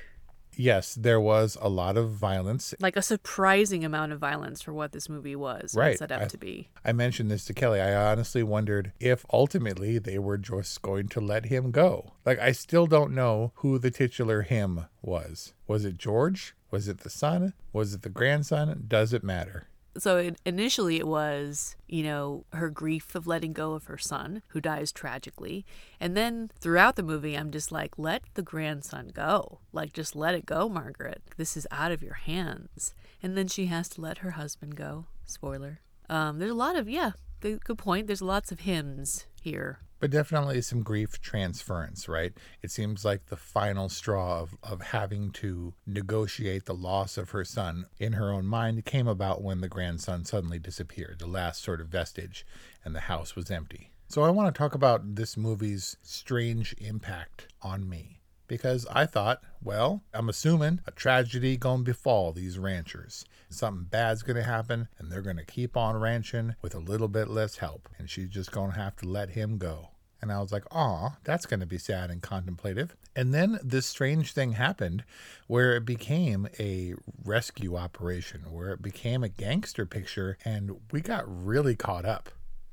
Yes, 0.57 0.95
there 0.95 1.19
was 1.19 1.57
a 1.61 1.69
lot 1.69 1.97
of 1.97 2.11
violence. 2.11 2.73
Like 2.79 2.95
a 2.95 3.01
surprising 3.01 3.83
amount 3.83 4.11
of 4.11 4.19
violence 4.19 4.61
for 4.61 4.73
what 4.73 4.91
this 4.91 5.09
movie 5.09 5.35
was 5.35 5.75
Right. 5.75 5.97
set 5.97 6.11
up 6.11 6.21
I- 6.23 6.25
to 6.27 6.37
be. 6.37 6.69
I 6.83 6.91
mentioned 6.93 7.29
this 7.31 7.45
to 7.45 7.53
Kelly. 7.53 7.81
I 7.81 8.11
honestly 8.11 8.43
wondered 8.43 8.91
if 8.99 9.25
ultimately 9.31 9.97
they 9.99 10.19
were 10.19 10.37
just 10.37 10.81
going 10.81 11.07
to 11.09 11.19
let 11.21 11.45
him 11.45 11.71
go. 11.71 12.13
Like, 12.25 12.39
I 12.39 12.51
still 12.51 12.87
don't 12.87 13.13
know 13.13 13.51
who 13.55 13.77
the 13.79 13.91
titular 13.91 14.43
him 14.43 14.85
was. 15.01 15.53
Was 15.67 15.85
it 15.85 15.97
George? 15.97 16.55
Was 16.71 16.87
it 16.87 16.99
the 16.99 17.09
son? 17.09 17.53
Was 17.73 17.93
it 17.93 18.01
the 18.01 18.09
grandson? 18.09 18.85
Does 18.87 19.13
it 19.13 19.23
matter? 19.23 19.67
So 19.97 20.17
it, 20.17 20.41
initially 20.45 20.97
it 20.97 21.07
was, 21.07 21.75
you 21.87 22.03
know, 22.03 22.45
her 22.51 22.69
grief 22.69 23.15
of 23.15 23.27
letting 23.27 23.53
go 23.53 23.73
of 23.73 23.85
her 23.85 23.97
son, 23.97 24.41
who 24.49 24.59
dies 24.59 24.91
tragically. 24.91 25.65
And 25.99 26.17
then 26.17 26.51
throughout 26.59 26.95
the 26.95 27.03
movie, 27.03 27.35
I'm 27.35 27.51
just 27.51 27.71
like, 27.71 27.97
let 27.97 28.23
the 28.33 28.41
grandson 28.41 29.11
go. 29.13 29.59
Like, 29.71 29.93
just 29.93 30.15
let 30.15 30.35
it 30.35 30.45
go, 30.45 30.67
Margaret. 30.67 31.21
This 31.37 31.55
is 31.55 31.67
out 31.71 31.91
of 31.91 32.03
your 32.03 32.15
hands. 32.15 32.93
And 33.23 33.37
then 33.37 33.47
she 33.47 33.67
has 33.67 33.87
to 33.89 34.01
let 34.01 34.19
her 34.19 34.31
husband 34.31 34.75
go. 34.75 35.05
Spoiler. 35.25 35.79
Um, 36.09 36.39
there's 36.39 36.51
a 36.51 36.55
lot 36.55 36.75
of, 36.75 36.89
yeah, 36.89 37.11
good 37.39 37.63
good 37.63 37.77
point. 37.77 38.07
There's 38.07 38.21
lots 38.21 38.51
of 38.51 38.61
hims 38.61 39.25
here. 39.45 39.79
but 39.99 40.11
definitely 40.11 40.61
some 40.61 40.83
grief 40.83 41.21
transference, 41.21 42.09
right? 42.09 42.33
It 42.61 42.69
seems 42.69 43.05
like 43.05 43.27
the 43.27 43.37
final 43.37 43.87
straw 43.89 44.41
of, 44.41 44.57
of 44.61 44.81
having 44.81 45.31
to 45.33 45.73
negotiate 45.87 46.65
the 46.65 46.73
loss 46.73 47.17
of 47.17 47.29
her 47.29 47.45
son 47.45 47.85
in 47.97 48.13
her 48.13 48.31
own 48.31 48.45
mind 48.45 48.85
came 48.85 49.07
about 49.07 49.41
when 49.41 49.61
the 49.61 49.69
grandson 49.69 50.25
suddenly 50.25 50.59
disappeared, 50.59 51.19
the 51.19 51.27
last 51.27 51.63
sort 51.63 51.79
of 51.79 51.87
vestige, 51.87 52.45
and 52.83 52.93
the 52.93 53.01
house 53.11 53.35
was 53.35 53.49
empty. 53.49 53.91
So 54.09 54.23
I 54.23 54.29
want 54.31 54.53
to 54.53 54.57
talk 54.57 54.75
about 54.75 55.15
this 55.15 55.37
movie's 55.37 55.97
strange 56.03 56.75
impact 56.77 57.47
on 57.61 57.87
me. 57.89 58.19
Because 58.47 58.85
I 58.91 59.05
thought, 59.05 59.41
well, 59.61 60.03
I'm 60.13 60.29
assuming 60.29 60.81
a 60.85 60.91
tragedy 60.91 61.57
gonna 61.57 61.83
befall 61.83 62.31
these 62.31 62.59
ranchers. 62.59 63.25
Something 63.49 63.85
bad's 63.85 64.23
gonna 64.23 64.43
happen, 64.43 64.87
and 64.97 65.11
they're 65.11 65.21
gonna 65.21 65.45
keep 65.45 65.75
on 65.75 65.99
ranching 65.99 66.55
with 66.61 66.75
a 66.75 66.79
little 66.79 67.07
bit 67.07 67.27
less 67.27 67.57
help, 67.57 67.89
and 67.97 68.09
she's 68.09 68.29
just 68.29 68.51
gonna 68.51 68.73
have 68.73 68.95
to 68.97 69.07
let 69.07 69.31
him 69.31 69.57
go. 69.57 69.89
And 70.21 70.31
I 70.31 70.41
was 70.41 70.51
like, 70.51 70.63
aw, 70.71 71.17
that's 71.23 71.45
to 71.45 71.65
be 71.65 71.77
sad 71.77 72.09
and 72.09 72.21
contemplative. 72.21 72.95
And 73.15 73.33
then 73.33 73.59
this 73.63 73.85
strange 73.85 74.33
thing 74.33 74.53
happened 74.53 75.03
where 75.47 75.75
it 75.75 75.85
became 75.85 76.47
a 76.59 76.95
rescue 77.23 77.75
operation, 77.75 78.51
where 78.51 78.71
it 78.71 78.81
became 78.81 79.23
a 79.23 79.29
gangster 79.29 79.85
picture, 79.85 80.37
and 80.43 80.79
we 80.91 81.01
got 81.01 81.25
really 81.27 81.75
caught 81.75 82.05
up. 82.05 82.29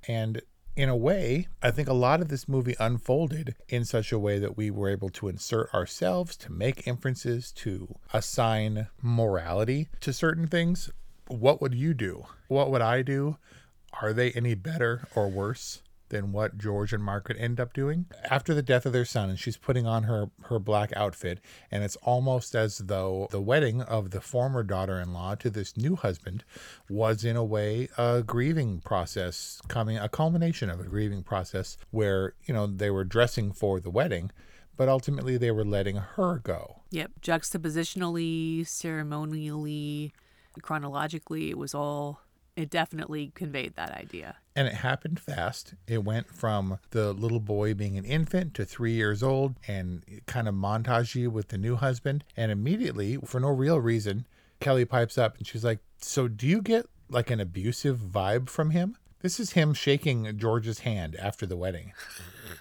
And 0.09 0.41
in 0.75 0.89
a 0.89 0.97
way, 0.97 1.49
I 1.63 1.71
think 1.71 1.89
a 1.89 1.95
lot 1.95 2.21
of 2.21 2.29
this 2.29 2.49
movie 2.49 2.75
unfolded 2.81 3.55
in 3.69 3.85
such 3.85 4.11
a 4.11 4.19
way 4.19 4.39
that 4.39 4.57
we 4.57 4.71
were 4.71 4.89
able 4.89 5.11
to 5.11 5.29
insert 5.29 5.73
ourselves, 5.75 6.37
to 6.39 6.53
make 6.53 6.87
inferences, 6.87 7.53
to 7.53 7.97
assign 8.13 8.89
morality 9.03 9.89
to 10.01 10.13
certain 10.13 10.47
things. 10.47 10.91
What 11.29 11.61
would 11.61 11.75
you 11.75 11.93
do? 11.93 12.25
What 12.49 12.71
would 12.71 12.83
I 12.83 13.03
do? 13.03 13.37
Are 14.01 14.13
they 14.13 14.33
any 14.33 14.55
better 14.55 15.07
or 15.15 15.29
worse? 15.29 15.82
Than 16.13 16.31
what 16.31 16.57
George 16.57 16.93
and 16.93 17.03
Margaret 17.03 17.37
end 17.41 17.59
up 17.59 17.73
doing. 17.73 18.07
After 18.31 18.55
the 18.55 18.63
death 18.63 18.87
of 18.87 18.93
their 18.93 19.05
son, 19.05 19.31
and 19.31 19.39
she's 19.39 19.57
putting 19.57 19.87
on 19.87 20.05
her, 20.05 20.31
her 20.45 20.61
black 20.61 20.93
outfit, 20.95 21.41
and 21.73 21.83
it's 21.83 21.97
almost 21.97 22.55
as 22.55 22.79
though 22.79 23.27
the 23.33 23.41
wedding 23.41 23.83
of 23.83 24.11
the 24.11 24.21
former 24.21 24.63
daughter 24.63 25.01
in 25.01 25.13
law 25.13 25.35
to 25.35 25.51
this 25.51 25.77
new 25.77 25.97
husband 25.97 26.45
was, 26.89 27.25
in 27.25 27.35
a 27.35 27.43
way, 27.43 27.89
a 27.99 28.23
grieving 28.23 28.81
process 28.81 29.61
coming, 29.67 29.99
a 29.99 30.09
culmination 30.09 30.71
of 30.71 30.79
a 30.79 30.85
grieving 30.85 31.25
process 31.25 31.77
where, 31.91 32.35
you 32.45 32.55
know, 32.55 32.69
they 32.69 32.91
were 32.91 33.05
dressing 33.05 33.51
for 33.51 33.81
the 33.81 33.91
wedding. 33.91 34.31
But 34.75 34.89
ultimately, 34.89 35.37
they 35.37 35.51
were 35.51 35.67
letting 35.67 35.97
her 35.97 36.39
go. 36.39 36.81
Yep. 36.91 37.13
Juxtapositionally, 37.21 38.67
ceremonially, 38.67 40.15
chronologically, 40.63 41.51
it 41.51 41.59
was 41.59 41.75
all, 41.75 42.22
it 42.57 42.71
definitely 42.71 43.33
conveyed 43.35 43.77
that 43.77 43.91
idea. 43.93 44.37
And 44.55 44.69
it 44.69 44.75
happened 44.75 45.19
fast. 45.19 45.75
It 45.87 46.05
went 46.05 46.29
from 46.29 46.79
the 46.91 47.13
little 47.13 47.41
boy 47.41 47.75
being 47.75 47.97
an 47.97 48.05
infant 48.05 48.55
to 48.55 48.65
three 48.65 48.93
years 48.93 49.23
old 49.23 49.57
and 49.67 50.05
kind 50.27 50.47
of 50.47 50.55
montage 50.55 51.15
you 51.15 51.31
with 51.31 51.49
the 51.49 51.59
new 51.59 51.77
husband. 51.77 52.25
And 52.37 52.53
immediately, 52.53 53.17
for 53.25 53.41
no 53.41 53.49
real 53.49 53.81
reason, 53.81 54.27
Kelly 54.61 54.85
pipes 54.85 55.17
up 55.17 55.39
and 55.39 55.47
she's 55.47 55.65
like, 55.65 55.79
So 55.99 56.29
do 56.29 56.47
you 56.47 56.61
get 56.61 56.87
like 57.09 57.31
an 57.31 57.41
abusive 57.41 57.99
vibe 57.99 58.49
from 58.49 58.71
him? 58.71 58.97
This 59.23 59.39
is 59.39 59.53
him 59.53 59.73
shaking 59.73 60.37
George's 60.37 60.81
hand 60.81 61.17
after 61.17 61.47
the 61.47 61.57
wedding. 61.57 61.93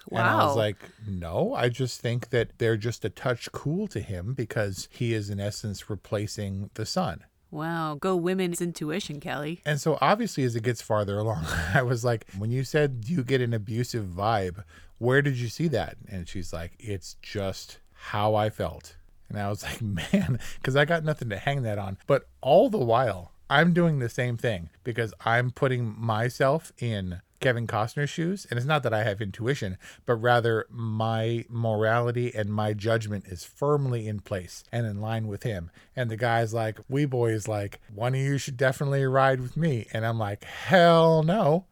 wow. 0.10 0.20
And 0.20 0.28
I 0.28 0.46
was 0.46 0.56
like, 0.56 0.78
no, 1.08 1.56
I 1.56 1.70
just 1.70 2.00
think 2.00 2.30
that 2.30 2.60
they're 2.60 2.78
just 2.78 3.04
a 3.04 3.10
touch 3.10 3.52
cool 3.52 3.88
to 3.88 4.00
him 4.00 4.36
because 4.36 4.88
he 4.92 5.16
is, 5.16 5.32
in 5.32 5.40
essence, 5.40 5.90
replacing 5.90 6.70
the 6.76 6.86
son. 6.86 7.24
Wow. 7.52 7.98
Go 8.00 8.16
women's 8.16 8.62
intuition, 8.62 9.20
Kelly. 9.20 9.62
And 9.66 9.80
so 9.80 9.98
obviously 10.02 10.44
as 10.44 10.56
it 10.56 10.64
gets 10.64 10.82
farther 10.82 11.18
along, 11.20 11.46
I 11.74 11.84
was 11.84 12.04
like, 12.04 12.26
when 12.38 12.50
you 12.50 12.64
said 12.64 13.04
you 13.08 13.24
get 13.24 13.42
an 13.42 13.54
abusive 13.54 14.06
vibe, 14.06 14.64
where 14.98 15.22
did 15.22 15.36
you 15.36 15.50
see 15.50 15.68
that? 15.70 15.98
And 16.08 16.28
she's 16.28 16.54
like, 16.54 16.74
it's 16.80 17.16
just 17.22 17.80
how 17.94 18.36
I 18.36 18.50
felt. 18.50 18.96
And 19.30 19.40
I 19.40 19.50
was 19.50 19.64
like, 19.64 19.82
man, 19.82 20.40
because 20.56 20.76
I 20.76 20.86
got 20.86 21.04
nothing 21.04 21.30
to 21.30 21.38
hang 21.38 21.64
that 21.64 21.78
on. 21.78 21.98
But 22.08 22.28
all 22.42 22.70
the 22.70 22.78
while, 22.78 23.34
I'm 23.50 23.74
doing 23.74 24.00
the 24.00 24.10
same 24.10 24.38
thing 24.38 24.70
because 24.84 25.14
I'm 25.26 25.52
putting 25.52 25.94
myself 26.00 26.72
in 26.80 27.22
Kevin 27.42 27.68
Costner's 27.68 28.10
shoes. 28.10 28.48
And 28.50 28.58
it's 28.58 28.68
not 28.68 28.84
that 28.84 28.94
I 28.94 29.04
have 29.04 29.22
intuition, 29.22 29.78
but 30.06 30.16
rather 30.16 30.66
my 30.70 31.46
morality 31.50 32.34
and 32.34 32.54
my 32.54 32.74
judgment 32.74 33.26
is 33.28 33.44
firmly 33.44 34.08
in 34.08 34.22
place 34.22 34.64
and 34.72 34.86
in 34.86 35.02
line 35.02 35.28
with 35.28 35.44
him. 35.44 35.72
And 35.96 36.10
the 36.10 36.18
guy's 36.18 36.54
like, 36.54 36.78
Weboy 36.90 37.34
is 37.34 37.48
like, 37.48 37.82
one 37.94 38.16
of 38.16 38.22
you 38.22 38.38
should 38.38 38.58
definitely 38.58 39.04
ride 39.06 39.42
with 39.42 39.58
me. 39.58 39.88
And 39.92 40.06
I'm 40.06 40.20
like, 40.20 40.44
hell 40.44 41.24
no. 41.24 41.66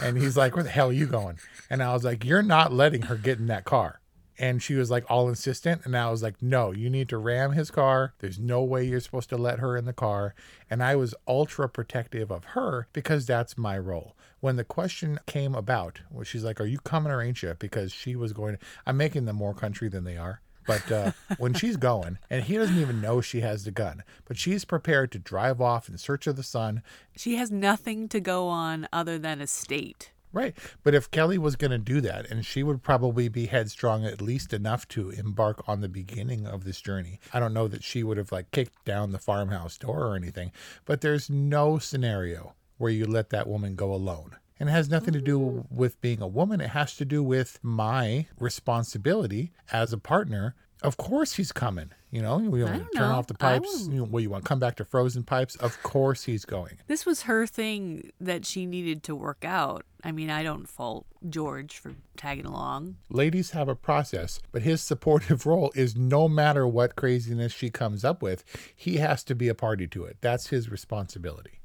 And 0.00 0.18
he's 0.18 0.36
like, 0.36 0.54
Where 0.54 0.64
the 0.64 0.70
hell 0.70 0.90
are 0.90 0.92
you 0.92 1.06
going? 1.06 1.38
And 1.70 1.82
I 1.82 1.92
was 1.92 2.04
like, 2.04 2.24
You're 2.24 2.42
not 2.42 2.72
letting 2.72 3.02
her 3.02 3.16
get 3.16 3.38
in 3.38 3.46
that 3.46 3.64
car. 3.64 4.00
And 4.38 4.62
she 4.62 4.74
was 4.74 4.90
like 4.90 5.04
all 5.08 5.28
insistent. 5.28 5.82
And 5.84 5.96
I 5.96 6.10
was 6.10 6.22
like, 6.22 6.42
No, 6.42 6.72
you 6.72 6.90
need 6.90 7.08
to 7.10 7.18
ram 7.18 7.52
his 7.52 7.70
car. 7.70 8.14
There's 8.18 8.38
no 8.38 8.62
way 8.62 8.84
you're 8.84 9.00
supposed 9.00 9.28
to 9.30 9.36
let 9.36 9.60
her 9.60 9.76
in 9.76 9.84
the 9.84 9.92
car. 9.92 10.34
And 10.68 10.82
I 10.82 10.96
was 10.96 11.14
ultra 11.26 11.68
protective 11.68 12.30
of 12.30 12.44
her 12.46 12.88
because 12.92 13.26
that's 13.26 13.58
my 13.58 13.78
role. 13.78 14.16
When 14.40 14.56
the 14.56 14.64
question 14.64 15.18
came 15.26 15.54
about, 15.54 16.00
where 16.10 16.24
she's 16.24 16.44
like, 16.44 16.60
Are 16.60 16.66
you 16.66 16.78
coming 16.78 17.12
or 17.12 17.22
ain't 17.22 17.42
you? 17.42 17.54
Because 17.58 17.92
she 17.92 18.16
was 18.16 18.32
going, 18.32 18.58
I'm 18.86 18.96
making 18.96 19.24
them 19.24 19.36
more 19.36 19.54
country 19.54 19.88
than 19.88 20.04
they 20.04 20.16
are. 20.16 20.40
But 20.66 20.90
uh, 20.90 21.12
when 21.38 21.54
she's 21.54 21.76
going, 21.76 22.18
and 22.30 22.44
he 22.44 22.56
doesn't 22.56 22.78
even 22.78 23.00
know 23.00 23.20
she 23.20 23.40
has 23.40 23.64
the 23.64 23.70
gun, 23.70 24.02
but 24.24 24.36
she's 24.36 24.64
prepared 24.64 25.12
to 25.12 25.18
drive 25.18 25.60
off 25.60 25.88
in 25.88 25.98
search 25.98 26.26
of 26.26 26.36
the 26.36 26.42
sun. 26.42 26.82
She 27.16 27.36
has 27.36 27.50
nothing 27.50 28.08
to 28.08 28.20
go 28.20 28.48
on 28.48 28.88
other 28.92 29.18
than 29.18 29.40
a 29.40 29.46
state. 29.46 30.10
Right. 30.34 30.56
But 30.82 30.94
if 30.94 31.12
Kelly 31.12 31.38
was 31.38 31.54
going 31.54 31.70
to 31.70 31.78
do 31.78 32.00
that, 32.00 32.28
and 32.28 32.44
she 32.44 32.64
would 32.64 32.82
probably 32.82 33.28
be 33.28 33.46
headstrong 33.46 34.04
at 34.04 34.20
least 34.20 34.52
enough 34.52 34.86
to 34.88 35.10
embark 35.10 35.62
on 35.68 35.80
the 35.80 35.88
beginning 35.88 36.44
of 36.44 36.64
this 36.64 36.80
journey, 36.80 37.20
I 37.32 37.38
don't 37.38 37.54
know 37.54 37.68
that 37.68 37.84
she 37.84 38.02
would 38.02 38.16
have 38.16 38.32
like 38.32 38.50
kicked 38.50 38.84
down 38.84 39.12
the 39.12 39.20
farmhouse 39.20 39.78
door 39.78 40.08
or 40.08 40.16
anything, 40.16 40.50
but 40.84 41.00
there's 41.00 41.30
no 41.30 41.78
scenario 41.78 42.54
where 42.78 42.90
you 42.90 43.06
let 43.06 43.30
that 43.30 43.46
woman 43.46 43.76
go 43.76 43.94
alone. 43.94 44.36
And 44.58 44.68
it 44.68 44.72
has 44.72 44.90
nothing 44.90 45.14
to 45.14 45.20
do 45.20 45.38
mm. 45.38 45.64
with 45.70 46.00
being 46.00 46.20
a 46.20 46.26
woman. 46.26 46.60
It 46.60 46.70
has 46.70 46.96
to 46.96 47.04
do 47.04 47.22
with 47.22 47.60
my 47.62 48.26
responsibility 48.38 49.52
as 49.72 49.92
a 49.92 49.98
partner. 49.98 50.56
Of 50.82 50.96
course 50.96 51.34
he's 51.34 51.52
coming. 51.52 51.90
You 52.14 52.22
know, 52.22 52.36
we 52.36 52.60
don't 52.60 52.68
turn 52.68 52.88
know. 52.94 53.16
off 53.16 53.26
the 53.26 53.34
pipes. 53.34 53.88
You 53.88 53.98
know, 53.98 54.04
what, 54.04 54.22
you 54.22 54.30
want 54.30 54.44
to 54.44 54.48
come 54.48 54.60
back 54.60 54.76
to 54.76 54.84
frozen 54.84 55.24
pipes? 55.24 55.56
Of 55.56 55.82
course 55.82 56.22
he's 56.22 56.44
going. 56.44 56.78
This 56.86 57.04
was 57.04 57.22
her 57.22 57.44
thing 57.44 58.12
that 58.20 58.46
she 58.46 58.66
needed 58.66 59.02
to 59.02 59.16
work 59.16 59.44
out. 59.44 59.84
I 60.04 60.12
mean, 60.12 60.30
I 60.30 60.44
don't 60.44 60.68
fault 60.68 61.06
George 61.28 61.76
for 61.76 61.96
tagging 62.16 62.46
along. 62.46 62.98
ladies 63.10 63.50
have 63.50 63.68
a 63.68 63.74
process, 63.74 64.38
but 64.52 64.62
his 64.62 64.80
supportive 64.80 65.44
role 65.46 65.72
is 65.74 65.96
no 65.96 66.28
matter 66.28 66.68
what 66.68 66.94
craziness 66.94 67.52
she 67.52 67.68
comes 67.68 68.04
up 68.04 68.22
with, 68.22 68.44
he 68.76 68.98
has 68.98 69.24
to 69.24 69.34
be 69.34 69.48
a 69.48 69.54
party 69.56 69.88
to 69.88 70.04
it. 70.04 70.18
That's 70.20 70.46
his 70.46 70.70
responsibility. 70.70 71.58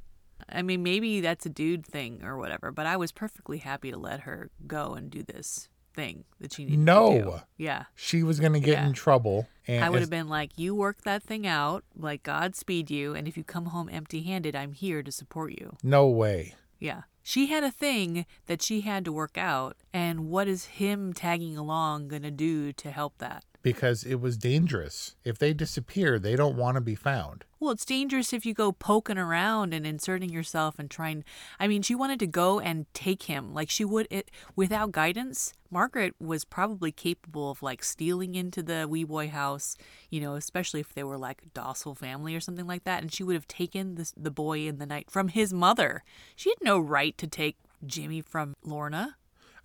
I 0.51 0.63
mean, 0.63 0.81
maybe 0.81 1.21
that's 1.21 1.45
a 1.45 1.49
dude 1.49 1.85
thing 1.85 2.23
or 2.23 2.39
whatever, 2.39 2.71
but 2.71 2.87
I 2.87 2.97
was 2.97 3.11
perfectly 3.11 3.59
happy 3.59 3.91
to 3.91 3.97
let 3.97 4.21
her 4.21 4.49
go 4.65 4.95
and 4.95 5.11
do 5.11 5.21
this 5.21 5.69
thing 5.93 6.23
that 6.39 6.53
she 6.53 6.63
needed 6.65 6.77
to 6.77 6.77
do. 6.77 6.83
No. 6.85 7.41
Yeah. 7.57 7.85
She 7.95 8.23
was 8.23 8.39
going 8.39 8.53
to 8.53 8.59
get 8.59 8.73
Yeah. 8.79 8.87
in 8.87 8.93
trouble. 8.93 9.47
And 9.67 9.83
I 9.83 9.89
would 9.89 10.01
have 10.01 10.09
been 10.09 10.27
like, 10.29 10.57
you 10.57 10.73
work 10.73 11.01
that 11.03 11.21
thing 11.23 11.45
out, 11.45 11.83
like 11.95 12.23
Godspeed 12.23 12.89
you, 12.89 13.13
and 13.13 13.27
if 13.27 13.37
you 13.37 13.43
come 13.43 13.67
home 13.67 13.89
empty 13.91 14.23
handed, 14.23 14.55
I'm 14.55 14.73
here 14.73 15.03
to 15.03 15.11
support 15.11 15.51
you. 15.51 15.77
no 15.83 16.07
way. 16.07 16.55
Yeah. 16.79 17.01
She 17.21 17.47
had 17.47 17.63
a 17.63 17.69
thing 17.71 18.25
that 18.47 18.61
she 18.61 18.81
had 18.81 19.05
to 19.05 19.11
work 19.11 19.37
out, 19.37 19.75
and 19.93 20.29
what 20.29 20.47
is 20.47 20.65
him 20.65 21.13
tagging 21.13 21.55
along 21.57 22.07
going 22.07 22.23
to 22.23 22.31
do 22.31 22.71
to 22.73 22.89
help 22.89 23.17
that? 23.19 23.43
Because 23.61 24.03
it 24.03 24.21
was 24.21 24.37
dangerous. 24.37 25.15
If 25.23 25.37
they 25.37 25.53
disappear, 25.53 26.17
they 26.17 26.35
don't 26.35 26.55
want 26.55 26.75
to 26.75 26.81
be 26.81 26.95
found. 26.95 27.43
Well, 27.59 27.71
it's 27.71 27.83
dangerous 27.83 28.31
if 28.31 28.45
you 28.45 28.53
go 28.53 28.71
poking 28.71 29.17
around 29.17 29.73
and 29.73 29.85
inserting 29.85 30.29
yourself 30.29 30.79
and 30.79 30.89
trying. 30.89 31.25
I 31.59 31.67
mean, 31.67 31.81
she 31.81 31.93
wanted 31.93 32.19
to 32.19 32.27
go 32.27 32.61
and 32.61 32.85
take 32.93 33.23
him 33.23 33.53
like 33.53 33.69
she 33.69 33.83
would 33.83 34.07
it 34.09 34.31
without 34.55 34.93
guidance. 34.93 35.53
Margaret 35.69 36.15
was 36.21 36.45
probably 36.45 36.93
capable 36.93 37.51
of 37.51 37.61
like 37.61 37.83
stealing 37.83 38.33
into 38.35 38.63
the 38.63 38.87
Weboy 38.89 39.29
house, 39.29 39.75
you 40.09 40.21
know, 40.21 40.35
especially 40.35 40.79
if 40.79 40.93
they 40.93 41.03
were 41.03 41.17
like 41.17 41.41
a 41.41 41.49
docile 41.49 41.95
family 41.95 42.33
or 42.33 42.39
something 42.39 42.65
like 42.65 42.85
that, 42.85 43.01
and 43.01 43.13
she 43.13 43.23
would 43.23 43.35
have 43.35 43.47
taken 43.47 43.95
this, 43.95 44.13
the 44.15 44.31
boy 44.31 44.67
in 44.67 44.77
the 44.77 44.85
night 44.85 45.11
from 45.11 45.27
his 45.27 45.53
mother. 45.53 46.03
She 46.37 46.49
had 46.49 46.57
no 46.61 46.79
right 46.79 47.17
to 47.17 47.27
take 47.27 47.57
Jimmy 47.85 48.21
from 48.21 48.55
Lorna. 48.63 49.17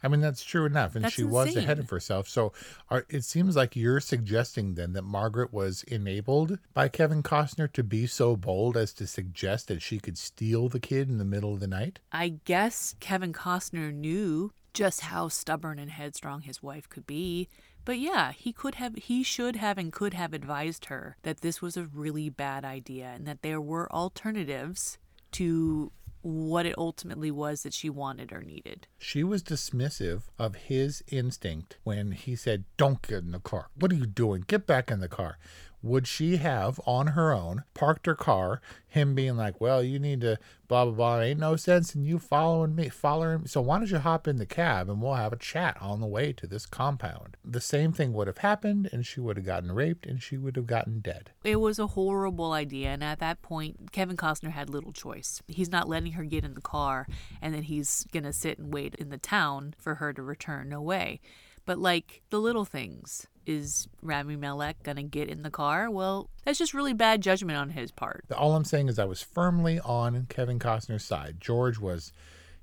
I 0.05 0.09
mean, 0.09 0.21
that's 0.21 0.45
true 0.45 0.67
enough. 0.67 0.95
And 0.95 1.05
That's 1.05 1.15
she 1.15 1.25
was 1.25 1.57
ahead 1.57 1.79
of 1.79 1.89
herself. 1.89 2.29
So 2.29 2.53
are, 2.91 3.07
it 3.09 3.25
seems 3.25 3.57
like 3.57 3.75
you're 3.75 4.01
suggesting 4.01 4.75
then 4.75 4.93
that 4.93 5.03
Margaret 5.03 5.53
was 5.53 5.83
enabled 5.85 6.59
by 6.75 6.89
Kevin 6.89 7.23
Costner 7.23 7.73
to 7.73 7.83
be 7.83 8.07
so 8.07 8.37
bold 8.37 8.77
as 8.77 8.93
to 8.95 9.07
suggest 9.07 9.69
that 9.69 9.81
she 9.81 9.99
could 9.99 10.19
steal 10.19 10.69
the 10.69 10.79
kid 10.79 11.09
in 11.09 11.17
the 11.17 11.25
middle 11.25 11.55
of 11.55 11.61
the 11.61 11.67
night? 11.67 12.01
I 12.13 12.41
guess 12.45 12.95
Kevin 13.01 13.33
Costner 13.33 13.95
knew 13.95 14.53
just 14.75 15.01
how 15.03 15.29
stubborn 15.29 15.79
and 15.79 15.91
headstrong 15.91 16.43
his 16.43 16.63
wife 16.63 16.89
could 16.89 17.07
be. 17.07 17.49
But 17.87 17.99
yeah, 17.99 18.33
he 18.33 18.53
could 18.53 18.75
have, 18.77 18.97
he 18.97 19.23
should 19.23 19.57
have, 19.57 19.79
and 19.79 19.93
could 19.93 20.15
have 20.15 20.35
advised 20.35 20.87
her 20.87 21.17
that 21.23 21.41
this 21.41 21.63
was 21.63 21.77
a 21.77 21.85
really 21.85 22.29
bad 22.29 22.65
idea 22.65 23.13
and 23.15 23.27
that 23.27 23.43
there 23.43 23.61
were 23.61 23.91
alternatives 23.93 24.99
to 25.33 25.93
what 26.25 26.65
it 26.65 26.75
ultimately 26.79 27.31
was 27.31 27.63
that 27.63 27.75
she 27.75 27.91
wanted 27.91 28.33
or 28.33 28.41
needed. 28.41 28.87
She 28.99 29.23
was 29.23 29.43
dismissive 29.43 30.23
of 30.39 30.55
his 30.55 31.05
instinct 31.09 31.77
when 31.85 32.13
he 32.13 32.35
said, 32.35 32.65
Don't 32.79 33.03
get 33.03 33.23
in 33.23 33.33
the 33.33 33.41
car. 33.41 33.69
What 33.79 33.93
are 33.93 33.97
you 33.97 34.07
doing? 34.07 34.45
Get 34.47 34.67
back 34.67 34.91
in 34.91 35.01
the 35.01 35.09
car. 35.09 35.39
Would 35.85 36.07
she 36.07 36.39
have, 36.39 36.81
on 36.87 37.09
her 37.09 37.31
own, 37.31 37.65
parked 37.75 38.07
her 38.07 38.15
car, 38.15 38.63
him 38.89 39.15
being 39.15 39.37
like, 39.37 39.61
Well, 39.61 39.83
you 39.83 39.99
need 39.99 40.23
to 40.23 40.39
blah, 40.67 40.87
blah, 40.87 40.95
blah. 40.95 41.21
Ain't 41.21 41.41
no 41.41 41.57
sense 41.57 41.95
in 41.95 42.05
you 42.05 42.19
following 42.19 42.75
me, 42.75 42.89
following. 42.89 43.47
So 43.47 43.61
why 43.61 43.79
don't 43.79 43.91
you 43.91 43.99
hop 43.99 44.27
in 44.27 44.37
the 44.39 44.47
cab 44.47 44.89
and 44.89 45.03
we'll 45.03 45.13
have 45.13 45.35
a 45.35 45.37
chat 45.37 45.77
on 45.83 46.01
the 46.01 46.07
way 46.07 46.33
to 46.33 46.47
this 46.47 46.65
compound? 46.65 47.37
The 47.45 47.61
same 47.61 47.93
thing 47.93 48.15
would 48.15 48.29
have 48.29 48.39
happened, 48.39 48.89
and 48.93 49.05
she 49.05 49.21
would 49.21 49.37
have 49.37 49.45
gotten 49.45 49.73
raped 49.73 50.07
and 50.07 50.23
she 50.23 50.39
would 50.39 50.57
have 50.57 50.67
gotten 50.67 51.01
dead. 51.01 51.33
It 51.45 51.61
was 51.61 51.79
a 51.79 51.89
horrible 51.89 52.53
idea, 52.53 52.89
and 52.89 53.05
at 53.05 53.19
that 53.19 53.43
point, 53.43 53.93
Kevin 53.93 54.17
Costner 54.17 54.53
had 54.53 54.71
little 54.71 54.93
choice. 54.93 55.43
He's 55.49 55.71
not 55.71 55.87
letting 55.87 56.13
her 56.13 56.25
get 56.25 56.47
in 56.47 56.55
the 56.55 56.63
car, 56.63 57.07
and 57.43 57.55
then 57.55 57.65
he's 57.65 58.07
gonna 58.11 58.33
sit 58.33 58.59
and 58.59 58.73
wait 58.73 58.95
in 58.95 59.11
the 59.11 59.19
town 59.19 59.75
for 59.79 59.97
her 59.97 60.15
to 60.15 60.23
return. 60.23 60.71
No 60.71 60.81
way. 60.81 61.21
But 61.67 61.79
like 61.79 62.23
the 62.31 62.41
little 62.41 62.65
things, 62.65 63.27
is 63.47 63.89
Rami 64.03 64.37
Malek 64.37 64.83
gonna 64.83 65.03
get 65.03 65.29
in 65.29 65.43
the 65.43 65.51
car? 65.51 65.91
Well, 65.91 66.31
that's 66.45 66.59
just 66.59 66.75
really 66.75 66.93
bad 66.93 67.21
judgment 67.21 67.59
on 67.59 67.71
his 67.71 67.91
part. 67.91 68.25
All 68.37 68.55
I'm 68.55 68.65
saying 68.65 68.89
is 68.89 68.99
I 68.99 69.05
was 69.05 69.23
firmly 69.23 69.81
on 69.81 70.27
Kevin 70.29 70.59
Costner's 70.59 71.05
side. 71.05 71.37
George 71.41 71.79
was 71.79 72.13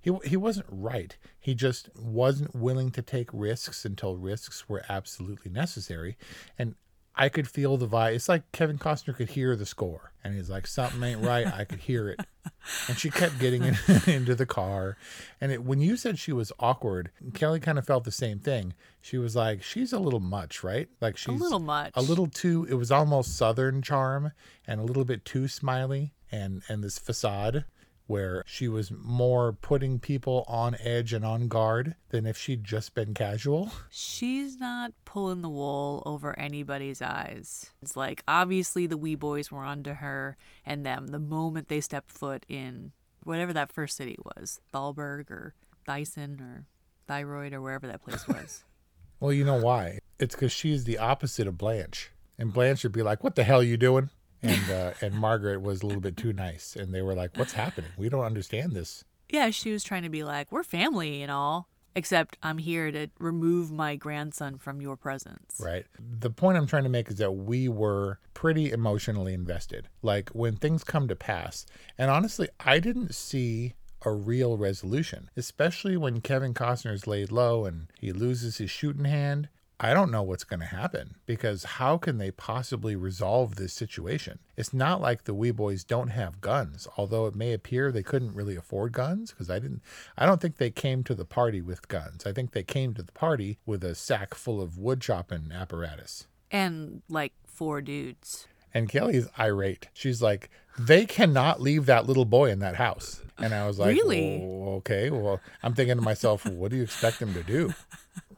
he 0.02 0.12
he 0.26 0.38
wasn't 0.38 0.66
right. 0.70 1.16
He 1.40 1.54
just 1.54 1.90
wasn't 1.96 2.56
willing 2.56 2.92
to 2.92 3.02
take 3.02 3.30
risks 3.32 3.86
until 3.86 4.18
risks 4.18 4.68
were 4.68 4.84
absolutely 4.90 5.52
necessary. 5.52 6.18
And 6.58 6.76
I 7.16 7.30
could 7.30 7.48
feel 7.48 7.78
the 7.78 7.88
vibe. 7.88 8.16
It's 8.16 8.30
like 8.30 8.52
Kevin 8.52 8.78
Costner 8.78 9.16
could 9.16 9.32
hear 9.32 9.56
the 9.56 9.66
score, 9.66 10.14
and 10.24 10.34
he's 10.34 10.50
like, 10.50 10.66
"Something 10.66 11.04
ain't 11.04 11.22
right." 11.22 11.46
I 11.46 11.66
could 11.66 11.80
hear 11.80 12.08
it, 12.10 12.22
and 12.88 12.98
she 12.98 13.10
kept 13.10 13.38
getting 13.38 13.64
in, 13.64 13.78
into 14.08 14.34
the 14.34 14.46
car. 14.46 14.98
And 15.40 15.52
it, 15.52 15.64
when 15.64 15.82
you 15.82 15.98
said 15.98 16.18
she 16.18 16.32
was 16.32 16.52
awkward, 16.60 17.12
Kelly 17.34 17.60
kind 17.60 17.78
of 17.78 17.86
felt 17.86 18.06
the 18.06 18.12
same 18.12 18.40
thing. 18.40 18.74
She 19.02 19.18
was 19.18 19.36
like, 19.36 19.62
"She's 19.62 19.92
a 19.92 20.00
little 20.00 20.22
much, 20.22 20.64
right? 20.64 20.88
Like 21.02 21.18
she's 21.18 21.40
a 21.40 21.44
little 21.44 21.60
much. 21.60 21.92
a 21.96 22.02
little 22.02 22.28
too." 22.28 22.66
It 22.70 22.76
was 22.76 22.92
almost 22.92 23.36
Southern 23.38 23.82
charm 23.82 24.32
and 24.66 24.80
a 24.80 24.84
little 24.84 25.06
bit 25.06 25.26
too 25.26 25.48
smiley, 25.48 26.14
and 26.32 26.62
and 26.70 26.84
this 26.84 26.98
facade 26.98 27.66
where 28.12 28.44
she 28.46 28.68
was 28.68 28.92
more 28.92 29.54
putting 29.54 29.98
people 29.98 30.44
on 30.48 30.76
edge 30.82 31.14
and 31.14 31.24
on 31.24 31.48
guard 31.48 31.96
than 32.10 32.26
if 32.26 32.38
she'd 32.38 32.66
just 32.66 32.94
been 32.94 33.14
casual. 33.14 33.72
She's 33.90 34.60
not 34.60 34.92
pulling 35.06 35.42
the 35.42 35.50
wool 35.50 36.04
over 36.06 36.38
anybody's 36.38 37.02
eyes. 37.02 37.72
It's 37.82 37.96
like 37.96 38.22
obviously 38.28 38.86
the 38.86 38.98
Weboys 38.98 39.50
were 39.50 39.64
onto 39.64 39.94
her 39.94 40.36
and 40.66 40.86
them 40.86 41.08
the 41.08 41.20
moment 41.20 41.70
they 41.70 41.80
stepped 41.80 42.12
foot 42.12 42.46
in 42.50 42.92
whatever 43.24 43.54
that 43.54 43.72
first 43.72 43.96
city 43.96 44.18
was, 44.36 44.60
Thalberg 44.74 45.32
or 45.32 45.56
Dyson 45.88 46.42
or 46.42 46.66
Thyroid 47.08 47.54
or 47.54 47.62
wherever 47.62 47.88
that 47.88 48.04
place 48.04 48.28
was. 48.28 48.66
Well, 49.22 49.32
you 49.32 49.46
know 49.46 49.62
why? 49.62 50.00
It's 50.18 50.34
because 50.34 50.52
she's 50.52 50.86
the 50.86 50.98
opposite 50.98 51.46
of 51.46 51.56
Blanche, 51.56 52.10
and 52.40 52.52
Blanche 52.52 52.82
would 52.82 52.92
be 52.92 53.04
like, 53.04 53.24
"What 53.24 53.36
the 53.36 53.44
hell 53.44 53.60
are 53.60 53.64
you 53.64 53.78
doing?" 53.78 54.10
And 54.44 54.72
uh, 54.72 54.94
and 55.02 55.14
Margaret 55.14 55.62
was 55.62 55.84
a 55.84 55.86
little 55.86 56.02
bit 56.02 56.18
too 56.18 56.34
nice, 56.34 56.76
and 56.76 56.94
they 56.94 57.02
were 57.02 57.14
like, 57.14 57.38
"What's 57.38 57.54
happening? 57.54 57.92
We 57.98 58.10
don't 58.10 58.26
understand 58.26 58.72
this." 58.74 59.04
yeah, 59.32 59.50
she 59.50 59.72
was 59.72 59.84
trying 59.84 60.04
to 60.04 60.10
be 60.10 60.24
like, 60.24 60.52
we're 60.52 60.64
family 60.64 61.22
and 61.22 61.32
all, 61.32 61.68
except 61.96 62.38
I'm 62.44 62.58
here 62.58 62.92
to 62.92 63.08
remove 63.18 63.72
my 63.72 63.96
grandson 63.96 64.58
from 64.58 64.82
your 64.82 64.98
presence. 64.98 65.60
Right. 65.60 65.86
The 66.00 66.30
point 66.30 66.58
I'm 66.58 66.68
trying 66.68 66.84
to 66.84 66.90
make 66.90 67.10
is 67.10 67.18
that 67.18 67.32
we 67.32 67.68
were 67.68 68.20
pretty 68.34 68.72
emotionally 68.72 69.34
invested. 69.34 69.88
Like 70.02 70.30
when 70.30 70.58
things 70.58 70.84
come 70.84 71.08
to 71.08 71.16
pass, 71.16 71.66
and 71.98 72.12
honestly, 72.12 72.50
I 72.60 72.80
didn't 72.80 73.16
see 73.16 73.74
a 74.04 74.12
real 74.12 74.58
resolution, 74.58 75.30
especially 75.38 75.96
when 75.96 76.22
Kevin 76.22 76.54
Costner's 76.54 77.08
laid 77.08 77.32
low 77.32 77.66
and 77.66 77.88
he 78.00 78.12
loses 78.12 78.58
his 78.58 78.72
shooting 78.72 79.06
hand. 79.06 79.48
I 79.84 79.96
don't 79.96 80.12
know 80.12 80.22
what's 80.22 80.44
going 80.44 80.60
to 80.60 80.66
happen 80.68 81.16
because 81.26 81.64
how 81.64 81.98
can 81.98 82.20
they 82.20 82.30
possibly 82.30 82.96
resolve 82.96 83.56
this 83.56 83.74
situation? 83.74 84.38
It's 84.56 84.76
not 84.76 85.02
like 85.02 85.24
the 85.24 85.34
Weboys 85.34 85.86
don't 85.86 86.10
have 86.10 86.40
guns, 86.40 86.88
although 86.98 87.26
it 87.26 87.36
may 87.36 87.52
appear 87.52 87.92
they 87.92 88.04
couldn't 88.04 88.36
really 88.36 88.56
afford 88.56 88.92
guns 88.92 89.32
because 89.32 89.50
I 89.50 89.58
didn't 89.58 89.82
I 90.16 90.28
don't 90.28 90.40
think 90.40 90.58
they 90.58 90.70
came 90.70 91.04
to 91.06 91.16
the 91.16 91.26
party 91.26 91.62
with 91.62 91.88
guns. 91.88 92.28
I 92.28 92.32
think 92.32 92.52
they 92.52 92.62
came 92.62 92.94
to 92.94 93.02
the 93.02 93.12
party 93.12 93.58
with 93.66 93.84
a 93.84 93.96
sack 93.96 94.36
full 94.36 94.62
of 94.62 94.78
wood 94.78 95.02
chopping 95.02 95.52
apparatus. 95.52 96.28
And 96.52 97.02
like 97.10 97.34
four 97.48 97.82
dudes. 97.82 98.48
And 98.76 98.88
Kelly's 98.88 99.28
irate. 99.40 99.88
She's 99.94 100.22
like, 100.22 100.52
they 100.78 101.08
cannot 101.08 101.60
leave 101.60 101.88
that 101.88 102.06
little 102.06 102.26
boy 102.26 102.52
in 102.52 102.60
that 102.60 102.76
house. 102.76 103.22
And 103.40 103.54
I 103.54 103.66
was 103.66 103.80
like, 103.80 103.96
Really? 103.96 104.42
"Oh, 104.44 104.76
okay. 104.76 105.10
Well, 105.10 105.40
I'm 105.64 105.74
thinking 105.74 105.96
to 105.96 106.02
myself, 106.04 106.46
what 106.46 106.70
do 106.70 106.78
you 106.78 106.84
expect 106.84 107.20
them 107.20 107.34
to 107.34 107.42
do? 107.42 107.74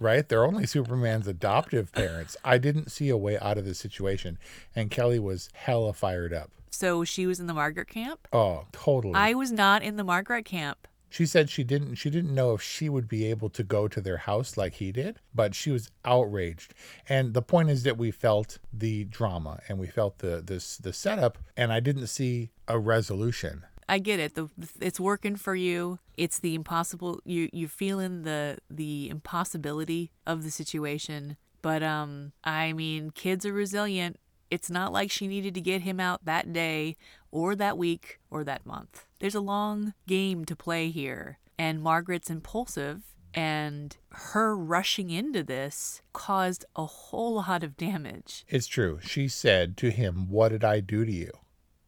Right? 0.03 0.27
They're 0.27 0.43
only 0.43 0.67
Superman's 0.67 1.27
adoptive 1.27 1.93
parents. 1.93 2.35
I 2.43 2.57
didn't 2.57 2.91
see 2.91 3.07
a 3.07 3.15
way 3.15 3.39
out 3.39 3.57
of 3.57 3.63
this 3.63 3.79
situation. 3.79 4.37
And 4.75 4.91
Kelly 4.91 5.17
was 5.17 5.47
hella 5.53 5.93
fired 5.93 6.33
up. 6.33 6.51
So 6.71 7.05
she 7.05 7.25
was 7.25 7.39
in 7.39 7.47
the 7.47 7.53
Margaret 7.53 7.87
camp? 7.87 8.27
Oh, 8.33 8.65
totally. 8.73 9.13
I 9.15 9.33
was 9.33 9.53
not 9.53 9.81
in 9.81 9.95
the 9.95 10.03
Margaret 10.03 10.43
camp. 10.43 10.89
She 11.09 11.25
said 11.25 11.49
she 11.49 11.63
didn't 11.63 11.95
she 11.95 12.09
didn't 12.09 12.33
know 12.33 12.55
if 12.55 12.61
she 12.61 12.89
would 12.89 13.07
be 13.07 13.25
able 13.27 13.49
to 13.51 13.63
go 13.63 13.87
to 13.87 14.01
their 14.01 14.17
house 14.17 14.57
like 14.57 14.73
he 14.73 14.91
did, 14.91 15.19
but 15.33 15.55
she 15.55 15.69
was 15.69 15.89
outraged. 16.03 16.73
And 17.07 17.35
the 17.35 17.43
point 17.43 17.69
is 17.69 17.83
that 17.83 17.97
we 17.97 18.09
felt 18.09 18.57
the 18.73 19.05
drama 19.05 19.59
and 19.69 19.77
we 19.79 19.87
felt 19.87 20.17
the 20.17 20.41
this 20.43 20.75
the 20.75 20.91
setup 20.91 21.37
and 21.55 21.71
I 21.71 21.79
didn't 21.79 22.07
see 22.07 22.49
a 22.67 22.79
resolution. 22.79 23.63
I 23.87 23.99
get 23.99 24.19
it. 24.19 24.35
The 24.35 24.49
it's 24.79 24.99
working 24.99 25.35
for 25.35 25.55
you. 25.55 25.99
It's 26.17 26.39
the 26.39 26.55
impossible. 26.55 27.21
You 27.25 27.49
you're 27.51 27.69
feeling 27.69 28.23
the 28.23 28.57
the 28.69 29.09
impossibility 29.09 30.11
of 30.25 30.43
the 30.43 30.51
situation. 30.51 31.37
But 31.61 31.81
um, 31.81 32.33
I 32.43 32.73
mean, 32.73 33.11
kids 33.11 33.45
are 33.45 33.53
resilient. 33.53 34.19
It's 34.51 34.69
not 34.69 34.93
like 34.93 35.09
she 35.09 35.27
needed 35.27 35.55
to 35.55 35.61
get 35.61 35.81
him 35.81 35.99
out 35.99 36.25
that 36.25 36.53
day 36.53 36.95
or 37.31 37.55
that 37.55 37.77
week 37.77 38.19
or 38.29 38.43
that 38.43 38.65
month. 38.65 39.05
There's 39.19 39.33
a 39.33 39.41
long 39.41 39.93
game 40.05 40.45
to 40.45 40.55
play 40.55 40.89
here, 40.91 41.39
and 41.57 41.81
Margaret's 41.81 42.29
impulsive. 42.29 43.01
And 43.35 43.97
her 44.11 44.55
rushing 44.55 45.09
into 45.09 45.41
this 45.41 46.03
caused 46.13 46.65
a 46.75 46.85
whole 46.85 47.35
lot 47.35 47.63
of 47.63 47.75
damage. 47.75 48.45
It's 48.47 48.67
true. 48.67 48.99
She 49.01 49.27
said 49.27 49.75
to 49.77 49.89
him, 49.89 50.29
"What 50.29 50.49
did 50.49 50.63
I 50.63 50.81
do 50.81 51.03
to 51.03 51.11
you?" 51.11 51.31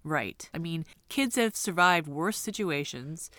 Right. 0.05 0.47
I 0.53 0.59
mean, 0.59 0.85
kids 1.09 1.35
have 1.35 1.55
survived 1.55 2.07
worse 2.07 2.37
situations. 2.37 3.31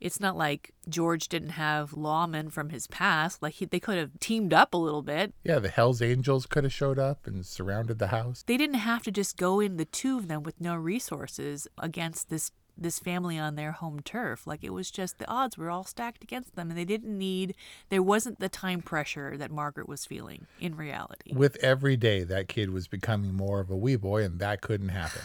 It's 0.00 0.20
not 0.20 0.36
like 0.36 0.72
George 0.88 1.28
didn't 1.28 1.50
have 1.50 1.92
lawmen 1.92 2.52
from 2.52 2.68
his 2.68 2.86
past. 2.86 3.42
Like 3.42 3.54
he, 3.54 3.64
they 3.64 3.80
could 3.80 3.96
have 3.96 4.20
teamed 4.20 4.52
up 4.52 4.74
a 4.74 4.76
little 4.76 5.02
bit. 5.02 5.32
Yeah, 5.44 5.58
the 5.58 5.70
Hell's 5.70 6.02
Angels 6.02 6.44
could 6.44 6.64
have 6.64 6.72
showed 6.74 6.98
up 6.98 7.26
and 7.26 7.44
surrounded 7.44 7.98
the 7.98 8.08
house. 8.08 8.44
They 8.46 8.58
didn't 8.58 8.76
have 8.76 9.02
to 9.04 9.10
just 9.10 9.38
go 9.38 9.60
in 9.60 9.78
the 9.78 9.86
two 9.86 10.18
of 10.18 10.28
them 10.28 10.42
with 10.42 10.60
no 10.60 10.76
resources 10.76 11.66
against 11.78 12.28
this 12.28 12.52
this 12.78 12.98
family 12.98 13.38
on 13.38 13.56
their 13.56 13.72
home 13.72 14.00
turf. 14.00 14.46
Like 14.46 14.64
it 14.64 14.72
was 14.72 14.90
just 14.90 15.18
the 15.18 15.28
odds 15.28 15.58
were 15.58 15.70
all 15.70 15.84
stacked 15.84 16.22
against 16.22 16.56
them 16.56 16.70
and 16.70 16.78
they 16.78 16.84
didn't 16.84 17.16
need 17.16 17.54
there 17.90 18.02
wasn't 18.02 18.40
the 18.40 18.48
time 18.48 18.80
pressure 18.80 19.36
that 19.36 19.50
Margaret 19.50 19.88
was 19.88 20.06
feeling 20.06 20.46
in 20.58 20.76
reality. 20.76 21.34
With 21.34 21.56
every 21.56 21.96
day, 21.96 22.24
that 22.24 22.48
kid 22.48 22.70
was 22.70 22.88
becoming 22.88 23.34
more 23.34 23.60
of 23.60 23.70
a 23.70 23.76
Weboy, 23.76 24.24
and 24.24 24.38
that 24.38 24.62
couldn't 24.62 24.88
happen. 24.90 25.22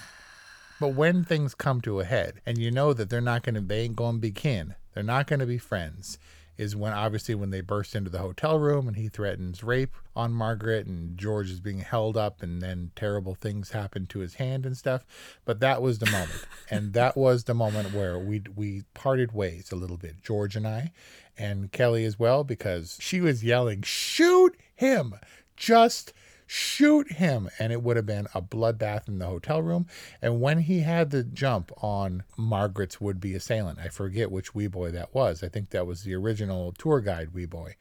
But 0.80 0.90
when 0.90 1.24
things 1.24 1.56
come 1.56 1.80
to 1.82 2.00
a 2.00 2.06
head, 2.06 2.42
and 2.46 2.58
you 2.58 2.70
know 2.70 2.94
that 2.94 3.10
they're 3.10 3.22
not 3.22 3.44
going 3.44 3.56
to, 3.56 3.62
they 3.62 3.82
ain't 3.82 3.96
going 3.96 4.16
to 4.16 4.22
be 4.22 4.32
kin, 4.32 4.76
they're 4.94 5.04
not 5.04 5.28
going 5.28 5.40
to 5.40 5.46
be 5.46 5.58
friends, 5.58 6.18
is 6.58 6.76
when 6.76 6.94
obviously 6.94 7.36
when 7.36 7.50
they 7.50 7.62
burst 7.62 7.96
into 7.96 8.10
the 8.10 8.20
hotel 8.20 8.60
room 8.60 8.88
and 8.88 8.98
he 8.98 9.08
threatens 9.08 9.64
rape 9.64 9.96
on 10.16 10.34
Margaret, 10.34 10.86
and 10.86 11.18
George 11.18 11.50
is 11.50 11.62
being 11.62 11.80
held 11.80 12.18
up, 12.18 12.44
and 12.44 12.62
then 12.62 12.92
terrible 12.96 13.36
things 13.36 13.72
happen 13.72 14.06
to 14.08 14.20
his 14.20 14.36
hand 14.36 14.66
and 14.66 14.76
stuff. 14.76 15.06
But 15.46 15.60
that 15.62 15.82
was 15.82 16.00
the 16.00 16.12
moment, 16.12 16.46
and 16.70 16.94
that 16.94 17.16
was 17.16 17.46
the 17.46 17.54
moment 17.54 17.94
where 17.94 18.20
we 18.20 18.44
we 18.56 18.84
parted 18.94 19.32
ways 19.32 19.72
a 19.72 19.76
little 19.78 19.98
bit, 19.98 20.22
George 20.24 20.56
and 20.56 20.68
I, 20.68 20.92
and 21.38 21.72
Kelly 21.72 22.06
as 22.06 22.20
well, 22.20 22.44
because 22.44 22.98
she 23.00 23.22
was 23.22 23.44
yelling, 23.44 23.82
"Shoot 23.82 24.58
him!" 24.76 25.16
Just 25.58 26.14
shoot 26.48 27.14
him 27.14 27.50
and 27.60 27.74
it 27.74 27.82
would 27.82 27.96
have 27.96 28.06
been 28.06 28.28
a 28.34 28.42
bloodbath 28.42 29.08
in 29.08 29.20
the 29.20 29.26
hotel 29.26 29.62
room. 29.62 29.88
And 30.22 30.42
when 30.42 30.60
he 30.60 30.82
had 30.82 31.10
the 31.10 31.24
jump 31.24 31.72
on 31.84 32.24
margaret's 32.38 33.02
would-be 33.02 33.34
assailant 33.34 33.80
i 33.80 33.88
forget 33.88 34.32
which 34.32 34.54
Weboy 34.54 34.92
that 34.92 35.14
was. 35.14 35.44
I 35.44 35.50
think 35.50 35.70
that 35.70 35.88
was 35.88 36.04
the 36.04 36.14
original 36.14 36.74
tour 36.74 37.02
guide 37.02 37.30
Weboy. 37.34 37.76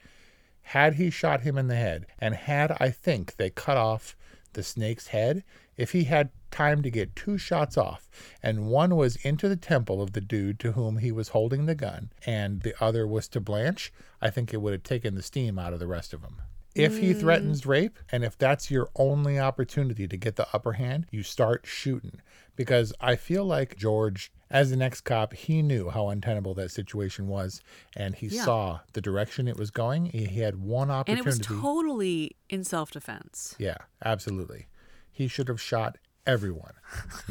Had 0.63 0.95
he 0.95 1.11
shot 1.11 1.43
him 1.43 1.59
in 1.59 1.69
the 1.69 1.77
head 1.77 2.07
and 2.19 2.35
had 2.35 2.77
i 2.81 2.91
think 2.91 3.37
they 3.37 3.51
cut 3.51 3.77
off 3.77 4.17
the 4.55 4.63
snake's 4.63 5.09
head 5.09 5.45
if 5.77 5.93
he 5.93 6.05
had 6.05 6.31
time 6.51 6.83
to 6.83 6.91
get 6.91 7.17
two 7.17 7.37
shots 7.37 7.77
off 7.77 8.09
and 8.43 8.69
one 8.69 8.95
was 8.95 9.17
into 9.17 9.49
the 9.49 9.57
temple 9.57 10.01
of 10.01 10.13
the 10.13 10.21
dude 10.21 10.61
to 10.61 10.73
whom 10.73 10.99
he 10.99 11.11
was 11.11 11.31
holding 11.31 11.67
the 11.67 11.75
gun 11.75 12.11
and 12.25 12.63
the 12.63 12.75
other 12.83 13.07
was 13.07 13.27
to 13.29 13.41
blanche 13.41 13.93
i 14.23 14.31
think 14.31 14.55
it 14.55 14.59
would 14.59 14.73
have 14.73 14.85
taken 14.85 15.17
the 15.17 15.23
steam 15.23 15.59
out 15.59 15.73
of 15.73 15.81
the 15.81 15.87
rest 15.87 16.15
of 16.15 16.23
them 16.23 16.37
If 16.75 16.99
he 16.99 17.15
mm. 17.15 17.21
threatens 17.21 17.67
rape, 17.67 17.99
and 18.11 18.25
if 18.25 18.37
that's 18.37 18.71
your 18.71 18.89
only 18.97 19.39
opportunity 19.39 20.09
to 20.09 20.17
get 20.17 20.37
the 20.37 20.49
upper 20.53 20.73
hand, 20.73 21.07
you 21.11 21.23
start 21.23 21.67
shooting. 21.67 22.21
Because 22.57 22.93
I 23.01 23.17
feel 23.17 23.45
like 23.45 23.77
George, 23.77 24.33
as 24.51 24.73
an 24.73 24.83
ex 24.83 25.01
cop, 25.01 25.35
he 25.35 25.63
knew 25.63 25.91
how 25.91 26.09
untenable 26.09 26.55
that 26.55 26.71
situation 26.71 27.29
was, 27.29 27.61
and 27.97 28.15
he 28.15 28.27
Yeah. 28.27 28.45
saw 28.45 28.81
the 28.93 29.01
direction 29.01 29.47
it 29.49 29.57
was 29.57 29.71
going. 29.71 30.07
He 30.07 30.27
he 30.27 30.41
had 30.41 30.57
one 30.57 30.91
opportunity. 30.91 31.21
And 31.21 31.29
opportunity. 31.29 31.55
it 31.55 31.57
was 31.57 31.63
totally 31.63 32.37
in 32.49 32.65
self 32.65 32.91
defense. 32.91 33.55
Yeah, 33.59 33.79
absolutely. 34.05 34.67
He 35.11 35.29
should 35.29 35.49
have 35.49 35.61
shot 35.61 35.99
everyone 36.27 36.73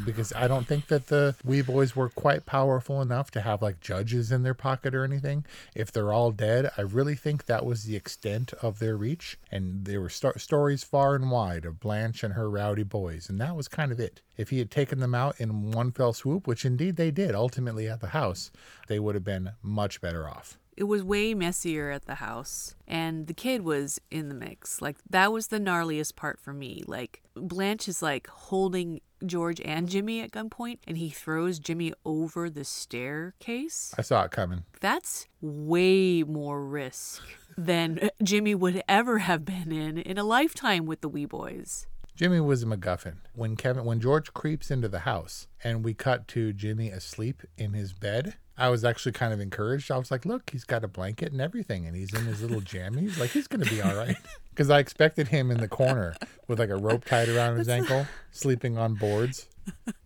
because 0.05 0.33
I 0.33 0.47
don't 0.47 0.67
think 0.67 0.87
that 0.87 1.07
the 1.07 1.35
Weboys 1.45 1.95
were 1.95 2.09
quite 2.09 2.45
powerful 2.45 3.01
enough 3.01 3.31
to 3.31 3.41
have 3.41 3.61
like 3.61 3.79
judges 3.79 4.31
in 4.31 4.43
their 4.43 4.53
pocket 4.53 4.93
or 4.93 5.03
anything. 5.03 5.45
If 5.75 5.91
they're 5.91 6.13
all 6.13 6.31
dead, 6.31 6.71
I 6.77 6.81
really 6.81 7.15
think 7.15 7.45
that 7.45 7.65
was 7.65 7.83
the 7.83 7.95
extent 7.95 8.53
of 8.61 8.79
their 8.79 8.97
reach. 8.97 9.37
And 9.51 9.85
there 9.85 10.01
were 10.01 10.09
sto- 10.09 10.33
stories 10.37 10.83
far 10.83 11.15
and 11.15 11.31
wide 11.31 11.65
of 11.65 11.79
Blanche 11.79 12.23
and 12.23 12.33
her 12.33 12.49
rowdy 12.49 12.83
boys, 12.83 13.29
and 13.29 13.39
that 13.39 13.55
was 13.55 13.67
kind 13.67 13.91
of 13.91 13.99
it. 13.99 14.21
If 14.37 14.49
he 14.49 14.59
had 14.59 14.71
taken 14.71 14.99
them 14.99 15.15
out 15.15 15.39
in 15.39 15.71
one 15.71 15.91
fell 15.91 16.13
swoop, 16.13 16.47
which 16.47 16.65
indeed 16.65 16.95
they 16.95 17.11
did 17.11 17.35
ultimately 17.35 17.87
at 17.87 18.01
the 18.01 18.07
house, 18.07 18.51
they 18.87 18.99
would 18.99 19.15
have 19.15 19.23
been 19.23 19.51
much 19.61 20.01
better 20.01 20.27
off. 20.27 20.57
It 20.75 20.85
was 20.85 21.03
way 21.03 21.33
messier 21.33 21.91
at 21.91 22.05
the 22.05 22.15
house, 22.15 22.75
and 22.87 23.27
the 23.27 23.33
kid 23.33 23.61
was 23.61 23.99
in 24.09 24.29
the 24.29 24.35
mix. 24.35 24.81
Like, 24.81 24.97
that 25.09 25.31
was 25.31 25.47
the 25.47 25.59
gnarliest 25.59 26.15
part 26.15 26.39
for 26.39 26.53
me. 26.53 26.83
Like, 26.87 27.21
Blanche 27.35 27.87
is 27.87 28.01
like 28.01 28.27
holding 28.27 29.01
George 29.25 29.61
and 29.61 29.87
Jimmy 29.87 30.21
at 30.21 30.31
gunpoint, 30.31 30.79
and 30.87 30.97
he 30.97 31.09
throws 31.09 31.59
Jimmy 31.59 31.93
over 32.05 32.49
the 32.49 32.65
staircase. 32.65 33.93
I 33.97 34.01
saw 34.01 34.23
it 34.23 34.31
coming. 34.31 34.63
That's 34.81 35.27
way 35.41 36.23
more 36.23 36.65
risk 36.65 37.21
than 37.57 38.09
Jimmy 38.23 38.55
would 38.55 38.83
ever 38.87 39.19
have 39.19 39.45
been 39.45 39.71
in 39.71 39.97
in 39.97 40.17
a 40.17 40.23
lifetime 40.23 40.85
with 40.85 41.01
the 41.01 41.09
Weboys. 41.09 41.85
Jimmy 42.15 42.39
was 42.39 42.61
a 42.61 42.67
MacGuffin. 42.67 43.15
When 43.33 43.55
Kevin, 43.55 43.85
when 43.85 43.99
George 43.99 44.33
creeps 44.33 44.69
into 44.69 44.87
the 44.87 44.99
house 44.99 45.47
and 45.63 45.83
we 45.83 45.95
cut 45.95 46.27
to 46.29 46.53
Jimmy 46.53 46.89
asleep 46.89 47.41
in 47.57 47.73
his 47.73 47.91
bed, 47.91 48.35
I 48.55 48.69
was 48.69 48.85
actually 48.85 49.13
kind 49.13 49.33
of 49.33 49.39
encouraged. 49.39 49.89
I 49.89 49.97
was 49.97 50.11
like, 50.11 50.23
look, 50.23 50.51
he's 50.51 50.63
got 50.63 50.83
a 50.83 50.87
blanket 50.87 51.31
and 51.31 51.41
everything, 51.41 51.87
and 51.87 51.95
he's 51.95 52.13
in 52.13 52.25
his 52.25 52.41
little 52.41 52.61
jammies. 52.61 53.19
Like 53.19 53.31
he's 53.31 53.47
gonna 53.47 53.65
be 53.65 53.81
all 53.81 53.95
right. 53.95 54.17
Because 54.53 54.69
I 54.69 54.77
expected 54.77 55.29
him 55.29 55.49
in 55.49 55.57
the 55.57 55.67
corner 55.67 56.15
with 56.47 56.59
like 56.59 56.69
a 56.69 56.75
rope 56.75 57.05
tied 57.05 57.27
around 57.27 57.57
his 57.57 57.67
ankle, 57.67 58.05
sleeping 58.31 58.77
on 58.77 58.93
boards. 58.93 59.47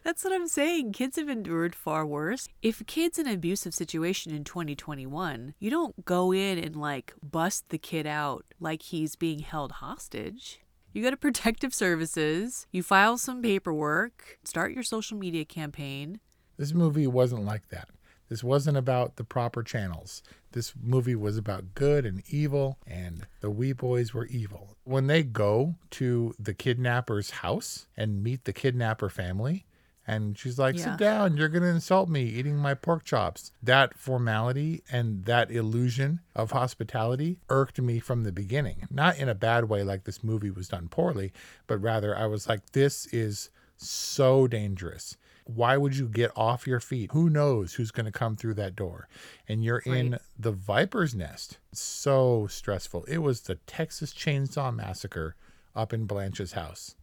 That's 0.09 0.25
what 0.25 0.33
I'm 0.33 0.49
saying. 0.49 0.93
Kids 0.93 1.17
have 1.17 1.29
endured 1.29 1.75
far 1.75 2.07
worse. 2.07 2.49
If 2.63 2.87
kid's 2.87 3.19
in 3.19 3.27
an 3.27 3.35
abusive 3.35 3.75
situation 3.75 4.35
in 4.35 4.43
2021, 4.43 5.53
you 5.59 5.71
don't 5.71 6.03
go 6.07 6.33
in 6.33 6.57
and 6.57 6.75
like 6.75 7.13
bust 7.23 7.69
the 7.69 7.77
kid 7.77 8.07
out 8.07 8.47
like 8.59 8.81
he's 8.81 9.17
being 9.17 9.41
held 9.41 9.71
hostage. 9.71 10.61
You 10.95 11.03
go 11.03 11.11
to 11.11 11.17
protective 11.19 11.75
services, 11.75 12.67
you 12.73 12.83
file 12.83 13.19
some 13.19 13.43
paperwork, 13.43 14.39
start 14.45 14.73
your 14.73 14.83
social 14.83 15.19
media 15.19 15.45
campaign. 15.45 16.21
This 16.57 16.73
movie 16.73 17.07
wasn't 17.07 17.45
like 17.45 17.69
that. 17.69 17.91
This 18.31 18.43
wasn't 18.43 18.79
about 18.79 19.17
the 19.17 19.25
proper 19.25 19.63
channels. 19.63 20.23
This 20.53 20.73
movie 20.83 21.17
was 21.17 21.37
about 21.37 21.75
good 21.75 22.07
and 22.07 22.23
evil, 22.29 22.79
and 22.87 23.27
the 23.41 23.51
Weboys 23.51 24.15
were 24.15 24.27
evil. 24.27 24.77
When 24.85 25.07
they 25.07 25.23
go 25.23 25.77
to 25.93 26.35
the 26.39 26.55
kidnapper's 26.55 27.31
house 27.31 27.87
and 27.95 28.23
meet 28.23 28.45
the 28.45 28.53
kidnapper 28.55 29.11
family, 29.11 29.67
and 30.09 30.39
she's 30.39 30.59
like, 30.59 30.77
Yeah. 30.77 30.85
Sit 30.85 30.97
down, 30.99 31.37
you're 31.37 31.51
going 31.51 31.63
to 31.63 31.69
insult 31.69 32.09
me 32.09 32.23
eating 32.23 32.57
my 32.57 32.75
pork 32.75 33.05
chops. 33.05 33.53
That 33.63 33.97
formality 33.97 34.83
and 34.91 35.27
that 35.27 35.51
illusion 35.51 36.21
of 36.35 36.53
hospitality 36.53 37.39
irked 37.51 37.79
me 37.81 38.01
from 38.01 38.25
the 38.25 38.33
beginning. 38.33 38.89
Not 38.91 39.19
in 39.19 39.29
a 39.29 39.35
bad 39.35 39.69
way, 39.69 39.83
like 39.83 40.05
this 40.05 40.25
movie 40.25 40.51
was 40.51 40.69
done 40.69 40.89
poorly, 40.89 41.33
but 41.67 41.81
rather 41.81 42.17
I 42.17 42.27
was 42.27 42.49
like, 42.49 42.73
This 42.73 43.07
is 43.07 43.51
so 43.77 44.47
dangerous. 44.47 45.17
Why 45.45 45.77
would 45.79 45.97
you 45.97 46.09
get 46.09 46.31
off 46.37 46.67
your 46.67 46.81
feet? 46.81 47.11
Who 47.13 47.31
knows 47.31 47.75
who's 47.75 47.91
going 47.91 48.05
to 48.07 48.13
come 48.13 48.37
through 48.37 48.55
that 48.55 48.77
door? 48.77 49.09
And 49.49 49.65
you're 49.65 49.79
in 49.79 50.19
the 50.39 50.53
viper's 50.53 51.15
nest. 51.15 51.59
So 51.73 52.47
stressful. 52.51 53.05
It 53.05 53.19
was 53.19 53.43
the 53.43 53.55
Texas 53.67 54.13
Chainsaw 54.13 54.75
Massacre 54.75 55.37
up 55.75 55.95
in 55.95 56.05
Blanche's 56.05 56.53
house. 56.53 56.97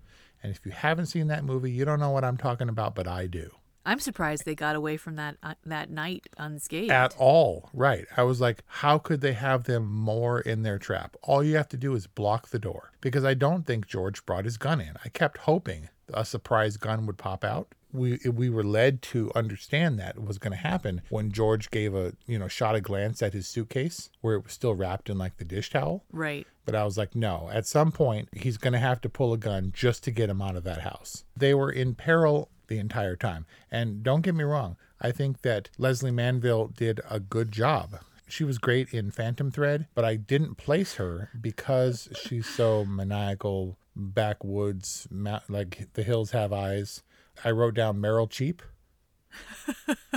And 0.45 0.55
if 0.55 0.63
you 0.63 0.71
haven't 0.71 1.07
seen 1.07 1.25
that 1.29 1.43
movie, 1.43 1.71
you 1.71 1.85
don't 1.85 1.99
know 1.99 2.11
what 2.11 2.23
I'm 2.23 2.37
talking 2.37 2.69
about, 2.69 2.93
but 2.93 3.07
I 3.07 3.25
do. 3.25 3.49
I'm 3.83 3.99
surprised 3.99 4.45
they 4.45 4.53
got 4.53 4.75
away 4.75 4.95
from 4.95 5.15
that 5.15 5.37
uh, 5.41 5.55
that 5.65 5.89
night 5.89 6.27
unscathed. 6.37 6.91
At 6.91 7.15
all. 7.17 7.71
Right. 7.73 8.05
I 8.15 8.21
was 8.21 8.39
like, 8.39 8.63
how 8.67 8.99
could 8.99 9.21
they 9.21 9.33
have 9.33 9.63
them 9.63 9.91
more 9.91 10.39
in 10.39 10.61
their 10.61 10.77
trap? 10.77 11.15
All 11.23 11.43
you 11.43 11.55
have 11.55 11.69
to 11.69 11.77
do 11.77 11.95
is 11.95 12.05
block 12.05 12.49
the 12.49 12.59
door. 12.59 12.91
Because 13.01 13.25
I 13.25 13.33
don't 13.33 13.65
think 13.65 13.87
George 13.87 14.23
brought 14.27 14.45
his 14.45 14.57
gun 14.57 14.79
in. 14.79 14.93
I 15.03 15.09
kept 15.09 15.39
hoping 15.39 15.89
a 16.13 16.23
surprise 16.23 16.77
gun 16.77 17.07
would 17.07 17.17
pop 17.17 17.43
out. 17.43 17.73
We 17.91 18.19
we 18.31 18.51
were 18.51 18.63
led 18.63 19.01
to 19.03 19.31
understand 19.33 19.97
that 19.97 20.23
was 20.23 20.37
going 20.37 20.51
to 20.51 20.57
happen 20.57 21.01
when 21.09 21.31
George 21.31 21.71
gave 21.71 21.95
a 21.95 22.13
you 22.27 22.37
know 22.37 22.47
shot 22.47 22.75
a 22.75 22.81
glance 22.81 23.23
at 23.23 23.33
his 23.33 23.47
suitcase 23.47 24.11
where 24.21 24.35
it 24.35 24.43
was 24.43 24.53
still 24.53 24.75
wrapped 24.75 25.09
in 25.09 25.17
like 25.17 25.37
the 25.37 25.45
dish 25.45 25.71
towel. 25.71 26.03
right. 26.11 26.45
But 26.65 26.75
I 26.75 26.83
was 26.83 26.97
like, 26.97 27.15
no, 27.15 27.49
at 27.53 27.67
some 27.67 27.91
point, 27.91 28.29
he's 28.33 28.57
going 28.57 28.73
to 28.73 28.79
have 28.79 28.99
to 29.01 29.09
pull 29.09 29.33
a 29.33 29.37
gun 29.37 29.71
just 29.73 30.03
to 30.03 30.11
get 30.11 30.29
him 30.29 30.41
out 30.41 30.55
of 30.55 30.63
that 30.63 30.81
house. 30.81 31.23
They 31.37 31.53
were 31.53 31.71
in 31.71 31.95
peril 31.95 32.49
the 32.67 32.79
entire 32.79 33.15
time. 33.15 33.45
And 33.71 34.01
don't 34.03 34.21
get 34.21 34.35
me 34.35 34.43
wrong, 34.43 34.77
I 34.99 35.11
think 35.11 35.43
that 35.43 35.69
Lesley 35.77 36.11
Manville 36.11 36.67
did 36.67 37.01
a 37.09 37.19
good 37.19 37.51
job. 37.51 37.99
She 38.27 38.43
was 38.43 38.57
great 38.57 38.91
in 38.91 39.11
Phantom 39.11 39.51
Thread, 39.51 39.85
but 39.93 40.03
I 40.03 40.15
didn't 40.15 40.55
place 40.55 40.95
her 40.95 41.29
because 41.39 42.09
she's 42.23 42.47
so 42.47 42.83
maniacal, 42.83 43.77
backwoods, 43.95 45.07
like 45.47 45.89
the 45.93 46.01
hills 46.01 46.31
have 46.31 46.51
eyes. 46.51 47.03
I 47.43 47.51
wrote 47.51 47.75
down 47.75 47.97
Meryl 47.99 48.27
Streep. 48.27 48.61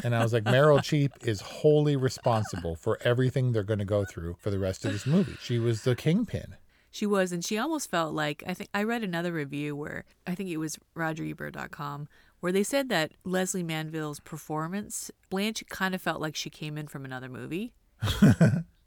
And 0.04 0.14
I 0.14 0.22
was 0.22 0.32
like, 0.32 0.44
Meryl 0.44 0.78
Streep 0.78 1.10
is 1.26 1.40
wholly 1.40 1.96
responsible 1.96 2.76
for 2.76 2.98
everything 3.02 3.52
they're 3.52 3.62
going 3.62 3.80
to 3.80 3.84
go 3.84 4.04
through 4.04 4.36
for 4.38 4.50
the 4.50 4.58
rest 4.58 4.84
of 4.84 4.92
this 4.92 5.06
movie. 5.06 5.36
She 5.42 5.58
was 5.58 5.82
the 5.82 5.96
kingpin. 5.96 6.56
She 6.90 7.04
was, 7.04 7.32
and 7.32 7.44
she 7.44 7.58
almost 7.58 7.90
felt 7.90 8.14
like 8.14 8.42
I 8.46 8.54
think 8.54 8.70
I 8.72 8.82
read 8.82 9.02
another 9.02 9.32
review 9.32 9.76
where 9.76 10.04
I 10.26 10.34
think 10.34 10.50
it 10.50 10.56
was 10.56 10.78
RogerEbert.com 10.96 12.08
where 12.40 12.52
they 12.52 12.62
said 12.62 12.88
that 12.88 13.12
Lesley 13.24 13.62
Manville's 13.62 14.20
performance, 14.20 15.10
Blanche 15.28 15.64
kind 15.68 15.94
of 15.94 16.00
felt 16.00 16.20
like 16.20 16.36
she 16.36 16.50
came 16.50 16.78
in 16.78 16.86
from 16.86 17.04
another 17.04 17.28
movie. 17.28 17.72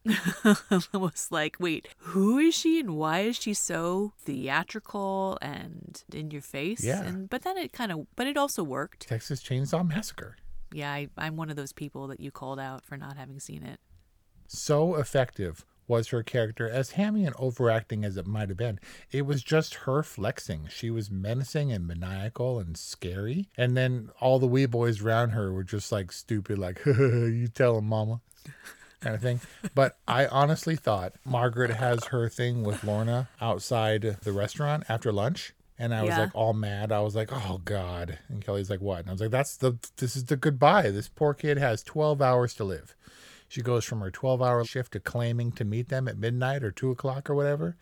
was 0.94 1.28
like, 1.32 1.58
wait, 1.60 1.88
who 1.98 2.40
is 2.40 2.56
she 2.56 2.80
and 2.80 2.96
why 2.96 3.22
is 3.22 3.38
she 3.38 3.54
so 3.54 4.14
theatrical 4.20 5.38
and 5.42 6.04
in 6.14 6.32
your 6.32 6.42
face? 6.42 6.84
Yeah. 6.84 7.04
And 7.04 7.30
but 7.30 7.44
then 7.44 7.58
it 7.58 7.72
kind 7.72 7.92
of, 7.92 8.08
but 8.16 8.28
it 8.28 8.38
also 8.38 8.64
worked. 8.64 9.08
Texas 9.08 9.42
Chainsaw 9.42 9.88
Massacre. 9.88 10.38
Yeah, 10.74 10.92
I, 10.92 11.10
I'm 11.18 11.36
one 11.36 11.50
of 11.50 11.56
those 11.56 11.74
people 11.74 12.08
that 12.08 12.20
you 12.20 12.32
called 12.32 12.60
out 12.60 12.86
for 12.86 12.98
not 12.98 13.18
having 13.18 13.40
seen 13.40 13.64
it. 13.64 13.80
So 14.48 14.96
effective 14.96 15.66
was 15.88 16.08
her 16.08 16.24
character, 16.24 16.70
as 16.70 16.92
hammy 16.92 17.26
and 17.26 17.36
overacting 17.38 18.06
as 18.06 18.16
it 18.16 18.26
might 18.26 18.48
have 18.48 18.58
been. 18.58 18.80
It 19.12 19.26
was 19.26 19.44
just 19.44 19.74
her 19.74 20.04
flexing. 20.04 20.70
She 20.70 20.90
was 20.90 21.12
menacing 21.12 21.72
and 21.72 21.86
maniacal 21.86 22.60
and 22.60 22.78
scary. 22.78 23.50
And 23.58 23.76
then 23.76 24.10
all 24.22 24.40
the 24.40 24.48
Weboys 24.48 25.04
around 25.04 25.32
her 25.32 25.52
were 25.52 25.66
just 25.66 25.92
like 25.92 26.14
stupid, 26.14 26.58
like, 26.58 26.82
you 26.86 27.50
tell 27.54 27.78
him, 27.78 27.86
mama. 27.86 28.22
Kind 29.02 29.16
of 29.16 29.22
thing. 29.22 29.42
But 29.76 29.98
I 30.08 30.28
honestly 30.28 30.76
thought 30.76 31.14
Margaret 31.26 31.72
has 31.72 32.06
her 32.06 32.30
thing 32.30 32.64
with 32.64 32.84
Lorna 32.84 33.30
outside 33.42 34.18
the 34.24 34.32
restaurant 34.32 34.84
after 34.88 35.12
lunch. 35.12 35.54
And 35.80 35.94
I 35.96 36.02
was 36.04 36.10
Yeah. 36.10 36.20
like 36.20 36.36
all 36.36 36.54
mad. 36.54 36.92
I 36.92 37.00
was 37.00 37.16
like, 37.16 37.30
"Oh 37.32 37.60
God!" 37.66 38.20
And 38.30 38.46
Kelly's 38.46 38.70
like, 38.70 38.82
"What?" 38.82 39.00
And 39.00 39.10
I 39.10 39.12
was 39.14 39.22
like, 39.22 39.32
"That's 39.32 39.58
the. 39.58 39.80
This 39.98 40.16
is 40.16 40.26
the 40.26 40.38
goodbye. 40.38 40.92
This 40.92 41.10
poor 41.10 41.34
kid 41.34 41.58
has 41.58 41.82
12 41.82 42.22
hours 42.22 42.54
to 42.56 42.64
live." 42.64 42.96
She 43.48 43.62
goes 43.64 43.84
from 43.84 44.00
her 44.02 44.12
12 44.12 44.42
hour 44.44 44.64
shift 44.64 44.94
to 44.94 45.00
claiming 45.00 45.52
to 45.54 45.66
meet 45.66 45.90
them 45.90 46.08
at 46.08 46.18
midnight 46.20 46.64
or 46.64 46.70
two 46.72 46.92
o'clock 46.92 47.30
or 47.30 47.36
whatever. 47.36 47.76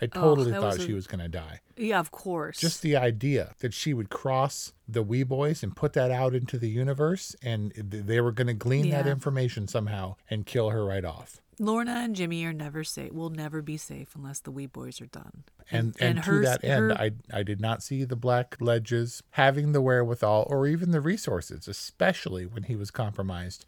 I 0.00 0.06
totally 0.06 0.50
that 0.52 0.60
thought 0.60 0.74
was 0.74 0.82
a- 0.84 0.86
she 0.86 0.92
was 0.94 1.06
going 1.06 1.20
to 1.20 1.28
die. 1.28 1.60
Yeah, 1.76 1.98
of 1.98 2.10
course. 2.10 2.58
Just 2.58 2.82
the 2.82 2.96
idea 2.96 3.54
that 3.60 3.74
she 3.74 3.92
would 3.94 4.10
cross 4.10 4.72
the 4.88 5.04
Weboys 5.04 5.62
and 5.62 5.74
put 5.76 5.92
that 5.94 6.10
out 6.10 6.34
into 6.34 6.58
the 6.58 6.68
universe 6.68 7.34
and 7.42 7.72
they 7.76 8.20
were 8.20 8.32
going 8.32 8.46
to 8.48 8.54
glean 8.54 8.90
that 8.90 9.06
information 9.06 9.66
somehow 9.68 10.16
and 10.30 10.46
kill 10.46 10.70
her 10.70 10.84
right 10.84 11.04
off. 11.04 11.40
Lorna 11.60 11.90
and 12.04 12.14
Jimmy 12.14 12.44
are 12.44 12.52
never 12.52 12.84
safe. 12.84 13.12
Will 13.12 13.30
never 13.30 13.60
be 13.62 13.76
safe 13.76 14.14
unless 14.14 14.38
the 14.38 14.52
Weboys 14.52 15.00
are 15.00 15.06
done. 15.06 15.42
And 15.72 15.96
and, 16.00 16.18
to 16.22 16.30
hers- 16.30 16.46
that 16.46 16.62
end, 16.64 16.92
her- 16.92 17.00
I 17.00 17.10
I 17.32 17.42
did 17.42 17.60
not 17.60 17.82
see 17.82 18.04
the 18.04 18.16
Blackledges 18.16 19.22
having 19.32 19.72
the 19.72 19.80
wherewithal 19.82 20.46
or 20.48 20.66
even 20.68 20.92
the 20.92 21.00
resources, 21.00 21.66
especially 21.66 22.46
when 22.46 22.64
he 22.64 22.76
was 22.76 22.90
compromised, 22.92 23.66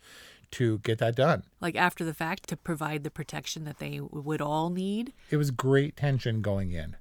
to 0.53 0.79
get 0.81 0.99
that 0.99 1.17
done. 1.17 1.45
like 1.61 1.77
after 1.77 2.05
the 2.05 2.15
fact 2.15 2.49
to 2.49 2.57
provide 2.57 3.05
the 3.05 3.11
protection 3.11 3.65
that 3.65 3.79
they 3.79 4.01
would 4.01 4.41
all 4.41 4.71
need. 4.71 5.13
It 5.31 5.37
was 5.37 5.51
great 5.51 5.97
tension 5.97 6.43
going 6.43 6.73
in. 6.73 6.97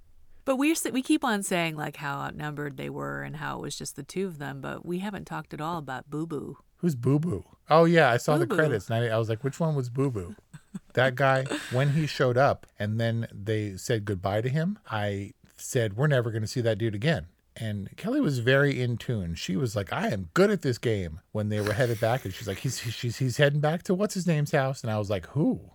But 0.45 0.55
we 0.55 0.75
we 0.91 1.01
keep 1.01 1.23
on 1.23 1.43
saying 1.43 1.75
like 1.75 1.97
how 1.97 2.19
outnumbered 2.19 2.77
they 2.77 2.89
were 2.89 3.21
and 3.21 3.35
how 3.35 3.59
it 3.59 3.61
was 3.61 3.77
just 3.77 3.95
the 3.95 4.03
two 4.03 4.25
of 4.25 4.39
them, 4.39 4.61
but 4.61 4.85
we 4.85 4.99
haven't 4.99 5.25
talked 5.25 5.53
at 5.53 5.61
all 5.61 5.77
about 5.77 6.09
Boo 6.09 6.25
Boo. 6.25 6.57
Who's 6.77 6.95
Boo 6.95 7.19
Boo? 7.19 7.45
Oh 7.69 7.85
yeah, 7.85 8.09
I 8.09 8.17
saw 8.17 8.37
the 8.37 8.47
Boo 8.47 8.55
Boo. 8.55 8.61
credits 8.61 8.89
and 8.89 9.03
I, 9.03 9.15
I 9.15 9.17
was 9.17 9.29
like, 9.29 9.43
which 9.43 9.59
one 9.59 9.75
was 9.75 9.89
Boo 9.89 10.09
Boo? 10.09 10.35
that 10.93 11.15
guy, 11.15 11.45
when 11.71 11.89
he 11.91 12.07
showed 12.07 12.37
up 12.37 12.65
and 12.79 12.99
then 12.99 13.27
they 13.31 13.77
said 13.77 14.05
goodbye 14.05 14.41
to 14.41 14.49
him, 14.49 14.79
I 14.89 15.33
said, 15.55 15.95
We're 15.97 16.07
never 16.07 16.31
going 16.31 16.41
to 16.41 16.47
see 16.47 16.61
that 16.61 16.77
dude 16.77 16.95
again. 16.95 17.27
And 17.55 17.89
Kelly 17.97 18.21
was 18.21 18.39
very 18.39 18.81
in 18.81 18.97
tune. 18.97 19.35
She 19.35 19.55
was 19.55 19.75
like, 19.75 19.91
I 19.91 20.07
am 20.07 20.29
good 20.33 20.49
at 20.49 20.61
this 20.61 20.77
game 20.77 21.19
when 21.31 21.49
they 21.49 21.59
were 21.59 21.73
headed 21.73 21.99
back. 21.99 22.23
And 22.23 22.33
she's 22.33 22.47
like, 22.47 22.59
he's, 22.59 22.79
he's, 22.79 23.17
he's 23.17 23.37
heading 23.37 23.59
back 23.59 23.83
to 23.83 23.93
what's 23.93 24.13
his 24.13 24.27
name's 24.27 24.51
house. 24.51 24.81
And 24.81 24.91
I 24.91 24.97
was 24.97 25.09
like, 25.09 25.25
Who? 25.27 25.71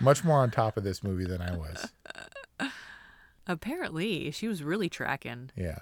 Much 0.00 0.24
more 0.24 0.38
on 0.38 0.50
top 0.50 0.76
of 0.76 0.84
this 0.84 1.02
movie 1.02 1.24
than 1.24 1.40
I 1.40 1.56
was. 1.56 1.88
Apparently, 3.46 4.30
she 4.30 4.48
was 4.48 4.62
really 4.62 4.88
tracking. 4.88 5.50
Yeah. 5.56 5.80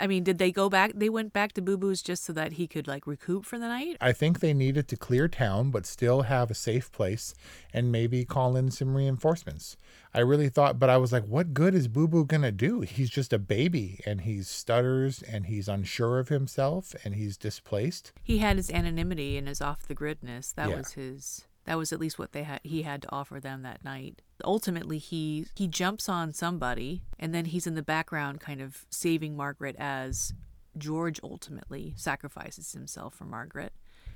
I 0.00 0.06
mean, 0.06 0.24
did 0.24 0.38
they 0.38 0.50
go 0.52 0.68
back? 0.68 0.92
They 0.94 1.08
went 1.08 1.32
back 1.32 1.52
to 1.52 1.62
Boo 1.62 1.76
Boo's 1.76 2.02
just 2.02 2.24
so 2.24 2.32
that 2.32 2.52
he 2.52 2.66
could 2.66 2.86
like 2.88 3.06
recoup 3.06 3.44
for 3.44 3.58
the 3.58 3.68
night? 3.68 3.96
I 4.00 4.12
think 4.12 4.40
they 4.40 4.54
needed 4.54 4.88
to 4.88 4.96
clear 4.96 5.28
town, 5.28 5.70
but 5.70 5.86
still 5.86 6.22
have 6.22 6.50
a 6.50 6.54
safe 6.54 6.90
place 6.92 7.34
and 7.72 7.92
maybe 7.92 8.24
call 8.24 8.56
in 8.56 8.70
some 8.70 8.94
reinforcements. 8.94 9.76
I 10.14 10.20
really 10.20 10.48
thought, 10.48 10.78
but 10.78 10.90
I 10.90 10.96
was 10.96 11.12
like, 11.12 11.24
what 11.26 11.54
good 11.54 11.74
is 11.74 11.88
Boo 11.88 12.08
Boo 12.08 12.24
going 12.24 12.42
to 12.42 12.52
do? 12.52 12.80
He's 12.80 13.10
just 13.10 13.32
a 13.32 13.38
baby 13.38 14.00
and 14.06 14.22
he 14.22 14.42
stutters 14.42 15.22
and 15.22 15.46
he's 15.46 15.68
unsure 15.68 16.18
of 16.18 16.28
himself 16.28 16.94
and 17.04 17.14
he's 17.14 17.36
displaced. 17.36 18.12
He 18.22 18.38
had 18.38 18.56
his 18.56 18.70
anonymity 18.70 19.36
and 19.36 19.48
his 19.48 19.60
off 19.60 19.86
the 19.86 19.94
gridness. 19.94 20.52
That 20.54 20.70
Yeah. 20.70 20.76
was 20.78 20.92
his. 20.92 21.42
That 21.64 21.78
was 21.78 21.92
at 21.92 22.00
least 22.00 22.18
what 22.18 22.32
they 22.32 22.42
had. 22.42 22.60
He 22.64 22.82
had 22.82 23.02
to 23.02 23.12
offer 23.12 23.38
them 23.38 23.62
that 23.62 23.84
night. 23.84 24.20
Ultimately, 24.44 24.98
he 24.98 25.46
he 25.54 25.66
jumps 25.68 26.08
on 26.08 26.32
somebody, 26.32 27.02
and 27.18 27.34
then 27.34 27.46
he's 27.46 27.66
in 27.66 27.74
the 27.74 27.82
background, 27.82 28.40
kind 28.40 28.60
of 28.60 28.86
saving 28.90 29.36
Margaret 29.36 29.76
as 29.78 30.32
George 30.76 31.20
ultimately 31.22 31.94
sacrifices 31.96 32.72
himself 32.72 33.14
for 33.14 33.24
Margaret, 33.24 33.72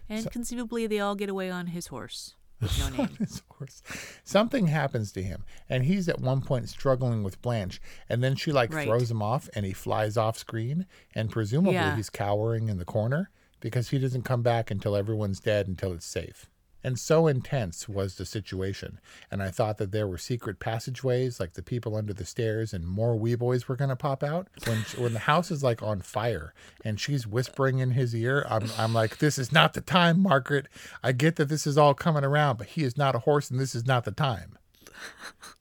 and 0.09 0.31
conceivably 0.31 0.87
they 0.87 1.01
all 1.01 1.15
get 1.15 1.29
away 1.29 1.51
on 1.51 1.69
his 1.69 1.89
horse 1.89 2.35
no 2.79 2.89
name. 2.97 3.15
his 3.19 3.43
horse. 3.51 3.83
Something 4.25 4.69
happens 4.69 5.13
to 5.13 5.23
him, 5.23 5.45
and 5.69 5.85
he's 5.85 6.09
at 6.09 6.21
one 6.21 6.41
point 6.41 6.69
struggling 6.71 7.23
with 7.23 7.43
Blanche, 7.43 7.81
and 8.09 8.25
then 8.25 8.35
she 8.37 8.51
like 8.53 8.73
Right. 8.73 8.87
throws 8.89 9.11
him 9.11 9.21
off, 9.23 9.51
and 9.55 9.67
he 9.67 9.75
flies 9.75 10.17
off 10.17 10.39
screen, 10.39 10.87
and 11.15 11.31
presumably 11.31 11.75
Yeah. 11.75 11.95
he's 11.97 12.09
cowering 12.09 12.69
in 12.71 12.79
the 12.79 12.87
corner 12.87 13.31
because 13.61 13.91
he 13.91 13.99
doesn't 13.99 14.23
come 14.23 14.43
back 14.43 14.71
until 14.71 14.97
everyone's 14.97 15.41
dead 15.41 15.69
until 15.69 15.93
it's 15.93 16.07
safe. 16.07 16.49
And 16.87 17.01
so 17.01 17.27
intense 17.27 17.89
was 17.89 18.15
the 18.15 18.25
situation, 18.25 19.01
and 19.29 19.43
I 19.43 19.51
thought 19.51 19.79
that 19.79 19.91
there 19.91 20.07
were 20.07 20.19
secret 20.19 20.61
passageways, 20.61 21.41
like 21.41 21.55
the 21.55 21.63
people 21.63 21.97
under 21.97 22.13
the 22.13 22.25
stairs, 22.25 22.73
and 22.73 22.87
more 22.87 23.17
Weboys 23.17 23.67
were 23.67 23.75
going 23.75 23.89
to 23.91 23.97
pop 23.97 24.23
out. 24.23 24.47
When 24.67 24.79
when 24.97 25.13
the 25.13 25.19
house 25.19 25.51
is 25.51 25.65
like 25.65 25.83
on 25.83 26.01
fire, 26.01 26.55
and 26.85 27.01
she's 27.01 27.27
whispering 27.27 27.81
in 27.81 27.91
his 27.91 28.15
ear, 28.15 28.47
I'm 28.49 28.71
I'm 28.79 28.95
like, 28.95 29.19
this 29.19 29.37
is 29.37 29.51
not 29.51 29.73
the 29.73 29.81
time, 29.81 30.21
Margaret. 30.23 30.69
I 31.03 31.11
get 31.11 31.35
that 31.35 31.49
this 31.49 31.67
is 31.67 31.77
all 31.77 31.93
coming 31.93 32.23
around, 32.25 32.59
but 32.59 32.69
he 32.69 32.85
is 32.85 32.97
not 32.97 33.17
a 33.17 33.27
horse, 33.27 33.51
and 33.51 33.59
this 33.59 33.75
is 33.75 33.85
not 33.85 34.05
the 34.05 34.13
time. 34.13 34.57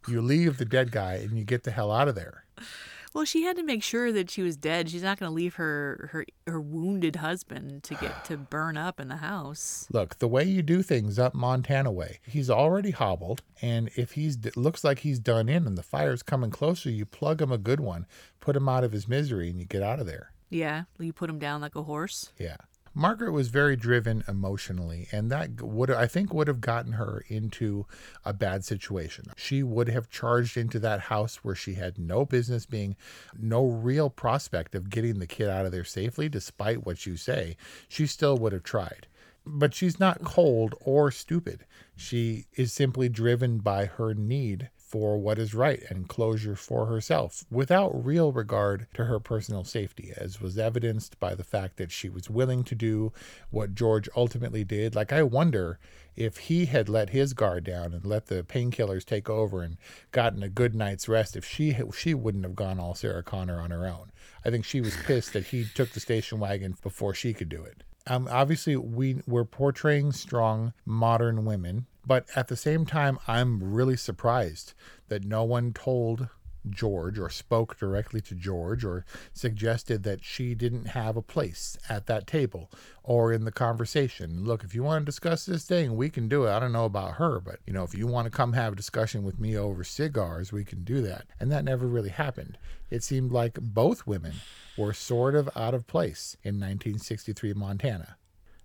You 0.07 0.21
leave 0.21 0.59
the 0.59 0.65
dead 0.65 0.91
guy, 0.91 1.15
and 1.15 1.39
you 1.39 1.43
get 1.43 1.63
the 1.63 1.71
hell 1.71 1.91
out 1.91 2.07
of 2.07 2.13
there. 2.13 2.45
Well, 3.15 3.23
she 3.23 3.43
had 3.43 3.55
to 3.55 3.63
make 3.63 3.81
sure 3.81 4.11
that 4.11 4.29
she 4.29 4.41
was 4.41 4.57
dead. 4.57 4.89
She's 4.89 5.01
not 5.01 5.17
going 5.17 5.29
to 5.29 5.33
leave 5.33 5.55
her 5.55 6.09
her 6.11 6.25
her 6.47 6.59
wounded 6.59 7.15
husband 7.15 7.81
to 7.83 7.95
get 7.95 8.25
to 8.25 8.35
burn 8.35 8.75
up 8.75 8.99
in 8.99 9.07
the 9.07 9.15
house. 9.15 9.87
Look, 9.89 10.19
the 10.19 10.27
way 10.27 10.43
you 10.43 10.61
do 10.61 10.81
things 10.81 11.17
up 11.17 11.33
Montana 11.33 11.93
way, 11.93 12.19
he's 12.27 12.49
already 12.49 12.91
hobbled, 12.91 13.41
and 13.61 13.89
if 13.95 14.11
he's 14.11 14.37
looks 14.57 14.83
like 14.83 14.99
he's 14.99 15.19
done 15.19 15.47
in 15.47 15.65
and 15.65 15.77
the 15.77 15.81
fire's 15.81 16.23
coming 16.23 16.51
closer, 16.51 16.89
you 16.89 17.05
plug 17.05 17.41
him 17.41 17.53
a 17.53 17.57
good 17.57 17.79
one, 17.79 18.05
put 18.41 18.53
him 18.53 18.67
out 18.67 18.83
of 18.83 18.91
his 18.91 19.07
misery, 19.07 19.49
and 19.49 19.59
you 19.61 19.65
get 19.65 19.81
out 19.81 20.01
of 20.01 20.05
there. 20.05 20.33
Yeah, 20.49 20.83
you 20.99 21.13
put 21.13 21.29
him 21.29 21.39
down 21.39 21.61
like 21.61 21.77
a 21.77 21.83
horse. 21.83 22.33
Yeah. 22.37 22.57
Margaret 22.97 23.33
was 23.33 23.49
very 23.49 23.75
driven 23.75 24.23
emotionally, 24.25 25.09
and 25.11 25.29
that 25.29 25.61
would 25.61 25.91
I 25.91 26.07
think 26.07 26.33
would 26.33 26.47
have 26.47 26.61
gotten 26.61 26.93
her 26.93 27.25
into 27.27 27.85
a 28.23 28.31
bad 28.31 28.63
situation. 28.63 29.25
She 29.35 29.63
would 29.63 29.89
have 29.89 30.09
charged 30.09 30.55
into 30.55 30.79
that 30.79 31.01
house 31.01 31.43
where 31.43 31.55
she 31.55 31.73
had 31.73 31.99
no 31.99 32.23
business 32.23 32.65
being, 32.65 32.95
no 33.37 33.65
real 33.67 34.09
prospect 34.09 34.75
of 34.75 34.89
getting 34.89 35.19
the 35.19 35.27
kid 35.27 35.49
out 35.49 35.65
of 35.65 35.73
there 35.73 35.83
safely, 35.83 36.29
despite 36.29 36.85
what 36.85 37.05
you 37.05 37.17
say. 37.17 37.57
She 37.89 38.07
still 38.07 38.37
would 38.37 38.53
have 38.53 38.63
tried. 38.63 39.07
But 39.45 39.73
she's 39.73 39.99
not 39.99 40.23
cold 40.23 40.73
or 40.79 41.11
stupid. 41.11 41.65
She 41.97 42.45
is 42.55 42.71
simply 42.71 43.09
driven 43.09 43.57
by 43.57 43.85
her 43.85 44.13
need 44.13 44.69
for 44.85 45.17
what 45.17 45.39
is 45.39 45.55
right 45.55 45.83
and 45.89 46.07
closure 46.07 46.55
for 46.55 46.85
herself 46.85 47.43
without 47.49 48.05
real 48.05 48.31
regard 48.31 48.85
to 48.93 49.05
her 49.05 49.19
personal 49.19 49.63
safety, 49.63 50.13
as 50.15 50.39
was 50.39 50.59
evidenced 50.59 51.19
by 51.19 51.33
the 51.33 51.43
fact 51.43 51.77
that 51.77 51.91
she 51.91 52.07
was 52.07 52.29
willing 52.29 52.63
to 52.63 52.75
do 52.75 53.11
what 53.49 53.73
George 53.73 54.07
ultimately 54.15 54.63
did. 54.63 54.93
Like, 54.93 55.11
I 55.11 55.23
wonder 55.23 55.79
if 56.15 56.37
he 56.37 56.65
had 56.65 56.87
let 56.87 57.09
his 57.09 57.33
guard 57.33 57.63
down 57.63 57.93
and 57.93 58.05
let 58.05 58.27
the 58.27 58.43
painkillers 58.43 59.03
take 59.03 59.27
over 59.27 59.63
and 59.63 59.77
gotten 60.11 60.43
a 60.43 60.49
good 60.49 60.75
night's 60.75 61.09
rest, 61.09 61.35
if 61.35 61.43
she 61.43 61.75
she 61.97 62.13
wouldn't 62.13 62.45
have 62.45 62.55
gone 62.55 62.79
all 62.79 62.93
Sarah 62.93 63.23
Connor 63.23 63.59
on 63.59 63.71
her 63.71 63.87
own. 63.87 64.11
I 64.45 64.51
think 64.51 64.65
she 64.65 64.81
was 64.81 64.95
pissed 64.95 65.33
that 65.33 65.47
he 65.47 65.65
took 65.73 65.89
the 65.91 65.99
station 65.99 66.39
wagon 66.39 66.77
before 66.83 67.15
she 67.15 67.33
could 67.33 67.49
do 67.49 67.63
it. 67.63 67.83
Um, 68.07 68.27
obviously, 68.31 68.75
we 68.75 69.21
we're 69.25 69.45
portraying 69.45 70.11
strong 70.11 70.73
modern 70.85 71.43
women, 71.43 71.87
but 72.05 72.25
at 72.35 72.47
the 72.47 72.55
same 72.55 72.85
time, 72.85 73.17
I'm 73.27 73.63
really 73.63 73.97
surprised 73.97 74.73
that 75.07 75.25
no 75.25 75.43
one 75.43 75.73
told 75.73 76.29
George 76.69 77.19
or 77.19 77.29
spoke 77.29 77.77
directly 77.77 78.21
to 78.21 78.35
George 78.35 78.83
or 78.83 79.05
suggested 79.33 80.03
that 80.03 80.23
she 80.23 80.55
didn't 80.55 80.87
have 80.87 81.17
a 81.17 81.21
place 81.21 81.77
at 81.89 82.05
that 82.07 82.27
table 82.27 82.69
or 83.03 83.31
in 83.31 83.45
the 83.45 83.51
conversation. 83.51 84.43
Look, 84.43 84.63
if 84.63 84.73
you 84.73 84.83
want 84.83 85.01
to 85.01 85.05
discuss 85.05 85.45
this 85.45 85.65
thing, 85.65 85.95
we 85.95 86.09
can 86.09 86.27
do 86.27 86.45
it. 86.45 86.51
I 86.51 86.59
don't 86.59 86.71
know 86.71 86.85
about 86.85 87.15
her, 87.15 87.39
but 87.39 87.59
you 87.65 87.73
know, 87.73 87.83
if 87.83 87.95
you 87.95 88.07
want 88.07 88.25
to 88.25 88.31
come 88.31 88.53
have 88.53 88.73
a 88.73 88.75
discussion 88.75 89.23
with 89.23 89.39
me 89.39 89.57
over 89.57 89.83
cigars, 89.83 90.51
we 90.51 90.63
can 90.63 90.83
do 90.83 91.01
that. 91.01 91.25
And 91.39 91.51
that 91.51 91.65
never 91.65 91.87
really 91.87 92.09
happened. 92.09 92.57
It 92.89 93.03
seemed 93.03 93.31
like 93.31 93.59
both 93.61 94.07
women 94.07 94.33
were 94.77 94.93
sort 94.93 95.35
of 95.35 95.49
out 95.55 95.73
of 95.73 95.87
place 95.87 96.37
in 96.43 96.55
1963 96.55 97.53
Montana. 97.53 98.17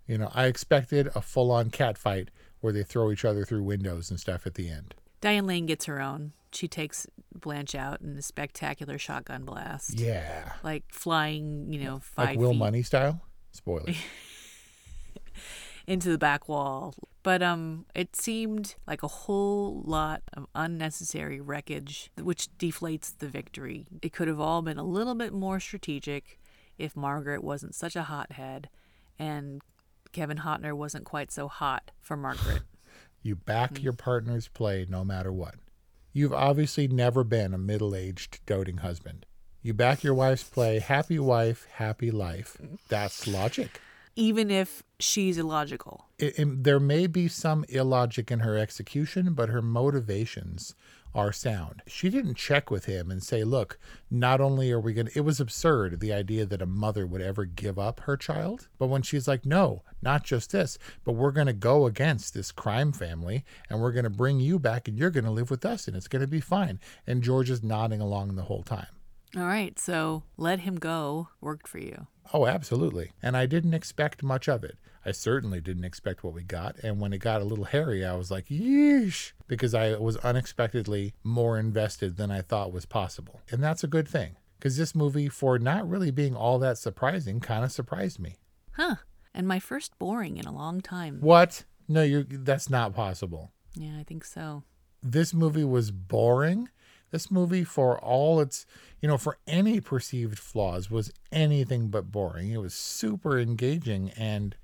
You 0.06 0.18
know, 0.18 0.30
I 0.34 0.46
expected 0.46 1.08
a 1.14 1.22
full 1.22 1.50
on 1.50 1.70
cat 1.70 1.96
fight 1.96 2.30
where 2.60 2.72
they 2.72 2.82
throw 2.82 3.10
each 3.10 3.24
other 3.24 3.44
through 3.44 3.62
windows 3.62 4.10
and 4.10 4.18
stuff 4.18 4.46
at 4.46 4.54
the 4.54 4.68
end. 4.68 4.94
Diane 5.20 5.46
Lane 5.46 5.66
gets 5.66 5.84
her 5.86 6.00
own. 6.00 6.32
She 6.52 6.66
takes 6.66 7.06
Blanche 7.34 7.74
out 7.74 8.00
in 8.00 8.16
a 8.16 8.22
spectacular 8.22 8.98
shotgun 8.98 9.44
blast. 9.44 10.00
Yeah. 10.00 10.52
Like 10.62 10.84
flying, 10.90 11.72
you 11.72 11.84
know, 11.84 12.00
five 12.00 12.30
Like 12.30 12.38
Will 12.38 12.52
feet 12.52 12.58
Munny 12.58 12.82
style? 12.82 13.20
Spoiler. 13.52 13.92
into 15.86 16.08
the 16.08 16.18
back 16.18 16.48
wall. 16.48 16.94
But 17.22 17.42
um 17.42 17.86
it 17.94 18.16
seemed 18.16 18.76
like 18.86 19.02
a 19.02 19.08
whole 19.08 19.82
lot 19.84 20.22
of 20.32 20.46
unnecessary 20.54 21.40
wreckage 21.40 22.10
which 22.20 22.48
deflates 22.58 23.16
the 23.18 23.28
victory. 23.28 23.86
It 24.02 24.12
could 24.12 24.28
have 24.28 24.40
all 24.40 24.62
been 24.62 24.78
a 24.78 24.84
little 24.84 25.14
bit 25.14 25.32
more 25.32 25.60
strategic 25.60 26.38
if 26.78 26.96
Margaret 26.96 27.44
wasn't 27.44 27.74
such 27.74 27.94
a 27.94 28.04
hothead 28.04 28.68
and 29.18 29.60
Kevin 30.12 30.38
Hotner 30.38 30.72
wasn't 30.72 31.04
quite 31.04 31.30
so 31.30 31.46
hot 31.46 31.90
for 32.00 32.16
Margaret. 32.16 32.62
You 33.22 33.36
back 33.36 33.78
hmm. 33.78 33.84
your 33.84 33.92
partner's 33.92 34.48
play 34.48 34.86
no 34.88 35.04
matter 35.04 35.32
what. 35.32 35.56
You've 36.12 36.32
obviously 36.32 36.88
never 36.88 37.22
been 37.22 37.54
a 37.54 37.58
middle 37.58 37.94
aged 37.94 38.40
doting 38.46 38.78
husband. 38.78 39.26
You 39.62 39.74
back 39.74 40.02
your 40.02 40.14
wife's 40.14 40.42
play, 40.42 40.78
happy 40.78 41.18
wife, 41.18 41.66
happy 41.74 42.10
life. 42.10 42.56
That's 42.88 43.26
logic. 43.26 43.80
Even 44.16 44.50
if 44.50 44.82
she's 44.98 45.38
illogical. 45.38 46.06
It, 46.18 46.38
it- 46.38 46.64
there 46.64 46.80
may 46.80 47.06
be 47.06 47.28
some 47.28 47.64
illogic 47.68 48.30
in 48.30 48.40
her 48.40 48.58
execution, 48.58 49.34
but 49.34 49.50
her 49.50 49.62
motivations 49.62 50.74
are 51.14 51.32
sound. 51.32 51.82
She 51.86 52.10
didn't 52.10 52.36
check 52.36 52.70
with 52.70 52.84
him 52.84 53.10
and 53.10 53.22
say, 53.22 53.44
look, 53.44 53.78
not 54.10 54.40
only 54.40 54.70
are 54.70 54.80
we 54.80 54.92
going 54.92 55.06
to, 55.06 55.18
it 55.18 55.24
was 55.24 55.40
absurd, 55.40 56.00
the 56.00 56.12
idea 56.12 56.46
that 56.46 56.62
a 56.62 56.66
mother 56.66 57.06
would 57.06 57.20
ever 57.20 57.44
give 57.44 57.78
up 57.78 58.00
her 58.00 58.16
child. 58.16 58.68
But 58.78 58.88
when 58.88 59.02
she's 59.02 59.26
like, 59.26 59.44
no, 59.44 59.82
not 60.02 60.24
just 60.24 60.52
this, 60.52 60.78
but 61.04 61.12
we're 61.12 61.32
going 61.32 61.46
to 61.46 61.52
go 61.52 61.86
against 61.86 62.34
this 62.34 62.52
crime 62.52 62.92
family 62.92 63.44
and 63.68 63.80
we're 63.80 63.92
going 63.92 64.04
to 64.04 64.10
bring 64.10 64.40
you 64.40 64.58
back 64.58 64.88
and 64.88 64.98
you're 64.98 65.10
going 65.10 65.24
to 65.24 65.30
live 65.30 65.50
with 65.50 65.64
us 65.64 65.86
and 65.86 65.96
it's 65.96 66.08
going 66.08 66.22
to 66.22 66.28
be 66.28 66.40
fine. 66.40 66.80
And 67.06 67.22
George 67.22 67.50
is 67.50 67.62
nodding 67.62 68.00
along 68.00 68.34
the 68.34 68.42
whole 68.42 68.62
time. 68.62 68.86
All 69.36 69.44
right, 69.44 69.78
so 69.78 70.24
let 70.36 70.60
him 70.60 70.76
go 70.76 71.28
worked 71.40 71.68
for 71.68 71.78
you. 71.78 72.08
Oh, 72.32 72.46
absolutely. 72.46 73.12
And 73.22 73.36
I 73.36 73.46
didn't 73.46 73.74
expect 73.74 74.22
much 74.22 74.48
of 74.48 74.64
it. 74.64 74.76
I 75.04 75.12
certainly 75.12 75.60
didn't 75.60 75.84
expect 75.84 76.22
what 76.22 76.34
we 76.34 76.42
got. 76.42 76.76
And 76.82 77.00
when 77.00 77.12
it 77.12 77.18
got 77.18 77.40
a 77.40 77.44
little 77.44 77.64
hairy, 77.64 78.04
I 78.04 78.14
was 78.14 78.30
like, 78.30 78.46
yeesh, 78.48 79.32
because 79.48 79.74
I 79.74 79.96
was 79.96 80.16
unexpectedly 80.18 81.14
more 81.24 81.58
invested 81.58 82.16
than 82.16 82.30
I 82.30 82.42
thought 82.42 82.72
was 82.72 82.86
possible. 82.86 83.40
And 83.50 83.62
that's 83.62 83.82
a 83.82 83.88
good 83.88 84.06
thing, 84.06 84.36
because 84.58 84.76
this 84.76 84.94
movie, 84.94 85.28
for 85.28 85.58
not 85.58 85.88
really 85.88 86.10
being 86.10 86.36
all 86.36 86.58
that 86.58 86.78
surprising, 86.78 87.40
kind 87.40 87.64
of 87.64 87.72
surprised 87.72 88.18
me. 88.18 88.36
Huh. 88.72 88.96
And 89.32 89.46
my 89.48 89.58
first 89.58 89.98
boring 89.98 90.36
in 90.36 90.44
a 90.44 90.54
long 90.54 90.80
time. 90.80 91.18
What? 91.20 91.64
No, 91.88 92.02
you 92.02 92.24
that's 92.28 92.68
not 92.68 92.94
possible. 92.94 93.52
Yeah, 93.74 93.96
I 93.98 94.02
think 94.02 94.24
so. 94.24 94.64
This 95.02 95.32
movie 95.32 95.64
was 95.64 95.90
boring. 95.90 96.68
This 97.10 97.30
movie, 97.30 97.64
for 97.64 97.98
all 97.98 98.40
its, 98.40 98.66
you 99.00 99.08
know, 99.08 99.18
for 99.18 99.38
any 99.46 99.80
perceived 99.80 100.38
flaws, 100.38 100.90
was 100.90 101.12
anything 101.32 101.88
but 101.88 102.12
boring. 102.12 102.50
It 102.52 102.58
was 102.58 102.74
super 102.74 103.38
engaging 103.38 104.10
and 104.10 104.54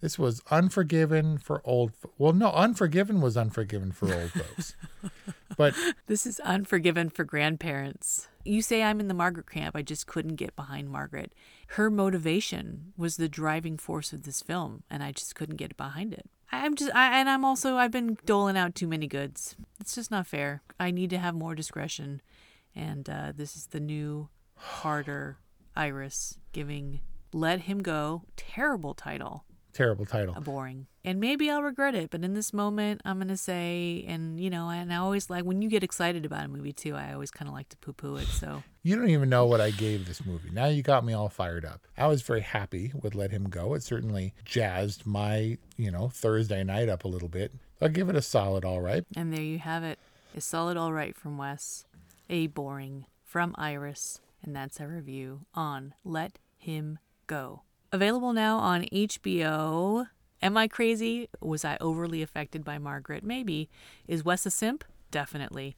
This 0.00 0.18
was 0.18 0.42
Unforgiven 0.50 1.38
for 1.38 1.62
old. 1.64 1.94
fo- 1.94 2.10
Well, 2.18 2.32
no, 2.32 2.50
Unforgiven 2.52 3.20
was 3.20 3.36
Unforgiven 3.36 3.92
for 3.92 4.12
old 4.14 4.30
folks. 4.32 4.74
But 5.56 5.74
This 6.06 6.26
is 6.26 6.38
Unforgiven 6.40 7.08
for 7.08 7.24
grandparents. 7.24 8.28
You 8.44 8.60
say 8.60 8.82
I'm 8.82 9.00
in 9.00 9.08
the 9.08 9.14
Margaret 9.14 9.48
camp. 9.50 9.74
I 9.74 9.80
just 9.80 10.06
couldn't 10.06 10.34
get 10.36 10.54
behind 10.54 10.90
Margaret. 10.90 11.32
Her 11.68 11.88
motivation 11.90 12.92
was 12.96 13.16
the 13.16 13.28
driving 13.28 13.78
force 13.78 14.12
of 14.12 14.24
this 14.24 14.42
film, 14.42 14.82
and 14.90 15.02
I 15.02 15.12
just 15.12 15.34
couldn't 15.34 15.56
get 15.56 15.76
behind 15.76 16.12
it. 16.12 16.28
I'm 16.52 16.74
just, 16.74 16.94
I, 16.94 17.18
and 17.18 17.28
I'm 17.30 17.44
also, 17.44 17.76
I've 17.76 17.90
been 17.90 18.18
doling 18.26 18.56
out 18.58 18.74
too 18.74 18.86
many 18.86 19.06
goods. 19.06 19.56
It's 19.80 19.94
just 19.94 20.10
not 20.10 20.26
fair. 20.26 20.62
I 20.78 20.90
need 20.90 21.08
to 21.10 21.18
have 21.18 21.34
more 21.34 21.54
discretion, 21.54 22.20
and 22.74 23.08
uh, 23.08 23.32
this 23.34 23.56
is 23.56 23.66
the 23.68 23.80
new, 23.80 24.28
harder 24.56 25.38
Iris 25.74 26.38
giving 26.52 27.00
"Let 27.32 27.60
Him 27.62 27.78
Go" 27.82 28.24
terrible 28.36 28.92
title 28.94 29.44
terrible 29.76 30.06
title. 30.06 30.34
a 30.36 30.40
boring. 30.40 30.86
And 31.04 31.20
maybe 31.20 31.50
I'll 31.50 31.62
regret 31.62 31.94
it, 31.94 32.10
but 32.10 32.24
in 32.24 32.34
this 32.34 32.52
moment, 32.52 33.00
I'm 33.04 33.18
gonna 33.18 33.36
say, 33.36 34.04
and 34.08 34.40
you 34.40 34.50
know, 34.50 34.68
and 34.70 34.92
I 34.92 34.96
always 34.96 35.30
like 35.30 35.44
when 35.44 35.62
you 35.62 35.68
get 35.68 35.84
excited 35.84 36.24
about 36.24 36.44
a 36.44 36.48
movie 36.48 36.72
too. 36.72 36.94
I 36.96 37.12
always 37.12 37.30
kind 37.30 37.48
of 37.48 37.54
like 37.54 37.68
to 37.68 37.76
poo-poo 37.76 38.16
it. 38.16 38.26
So 38.26 38.62
You 38.82 38.96
don't 38.96 39.10
even 39.10 39.28
know 39.28 39.46
what 39.46 39.60
I 39.60 39.70
gave 39.70 40.06
this 40.06 40.24
movie. 40.24 40.50
Now 40.50 40.66
you 40.66 40.82
got 40.82 41.04
me 41.04 41.12
all 41.12 41.28
fired 41.28 41.64
up. 41.64 41.82
I 41.96 42.06
was 42.06 42.22
very 42.22 42.40
happy 42.40 42.92
with 43.00 43.14
Let 43.14 43.30
Him 43.30 43.48
Go. 43.48 43.74
It 43.74 43.82
certainly 43.82 44.32
jazzed 44.44 45.06
my, 45.06 45.58
you 45.76 45.90
know, 45.90 46.08
Thursday 46.08 46.64
night 46.64 46.88
up 46.88 47.04
a 47.04 47.08
little 47.08 47.28
bit. 47.28 47.52
I'll 47.80 47.88
give 47.88 48.08
it 48.08 48.16
a 48.16 48.22
solid 48.22 48.64
all 48.64 48.80
right. 48.80 49.04
And 49.14 49.32
there 49.32 49.42
you 49.42 49.58
have 49.58 49.84
it. 49.84 49.98
A 50.34 50.40
solid 50.40 50.76
all 50.76 50.92
right 50.92 51.16
from 51.16 51.36
Wes, 51.38 51.84
a 52.28 52.46
boring 52.48 53.06
from 53.24 53.54
Iris, 53.58 54.20
and 54.42 54.54
that's 54.56 54.80
our 54.80 54.88
review 54.88 55.40
on 55.54 55.94
Let 56.04 56.38
Him 56.58 56.98
Go. 57.26 57.62
Available 57.96 58.32
now 58.34 58.58
on 58.58 58.82
HBO. 58.92 60.08
Am 60.42 60.58
I 60.58 60.68
crazy? 60.68 61.30
Was 61.40 61.64
I 61.64 61.78
overly 61.80 62.20
affected 62.20 62.62
by 62.62 62.76
Margaret? 62.76 63.24
Maybe. 63.24 63.70
Is 64.06 64.22
Wes 64.22 64.44
a 64.44 64.50
simp? 64.50 64.84
Definitely. 65.10 65.76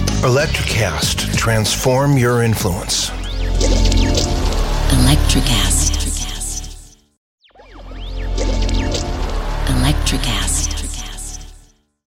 Electricast, 0.21 1.35
transform 1.35 2.15
your 2.15 2.43
influence. 2.43 3.09
Electricast. 4.91 6.00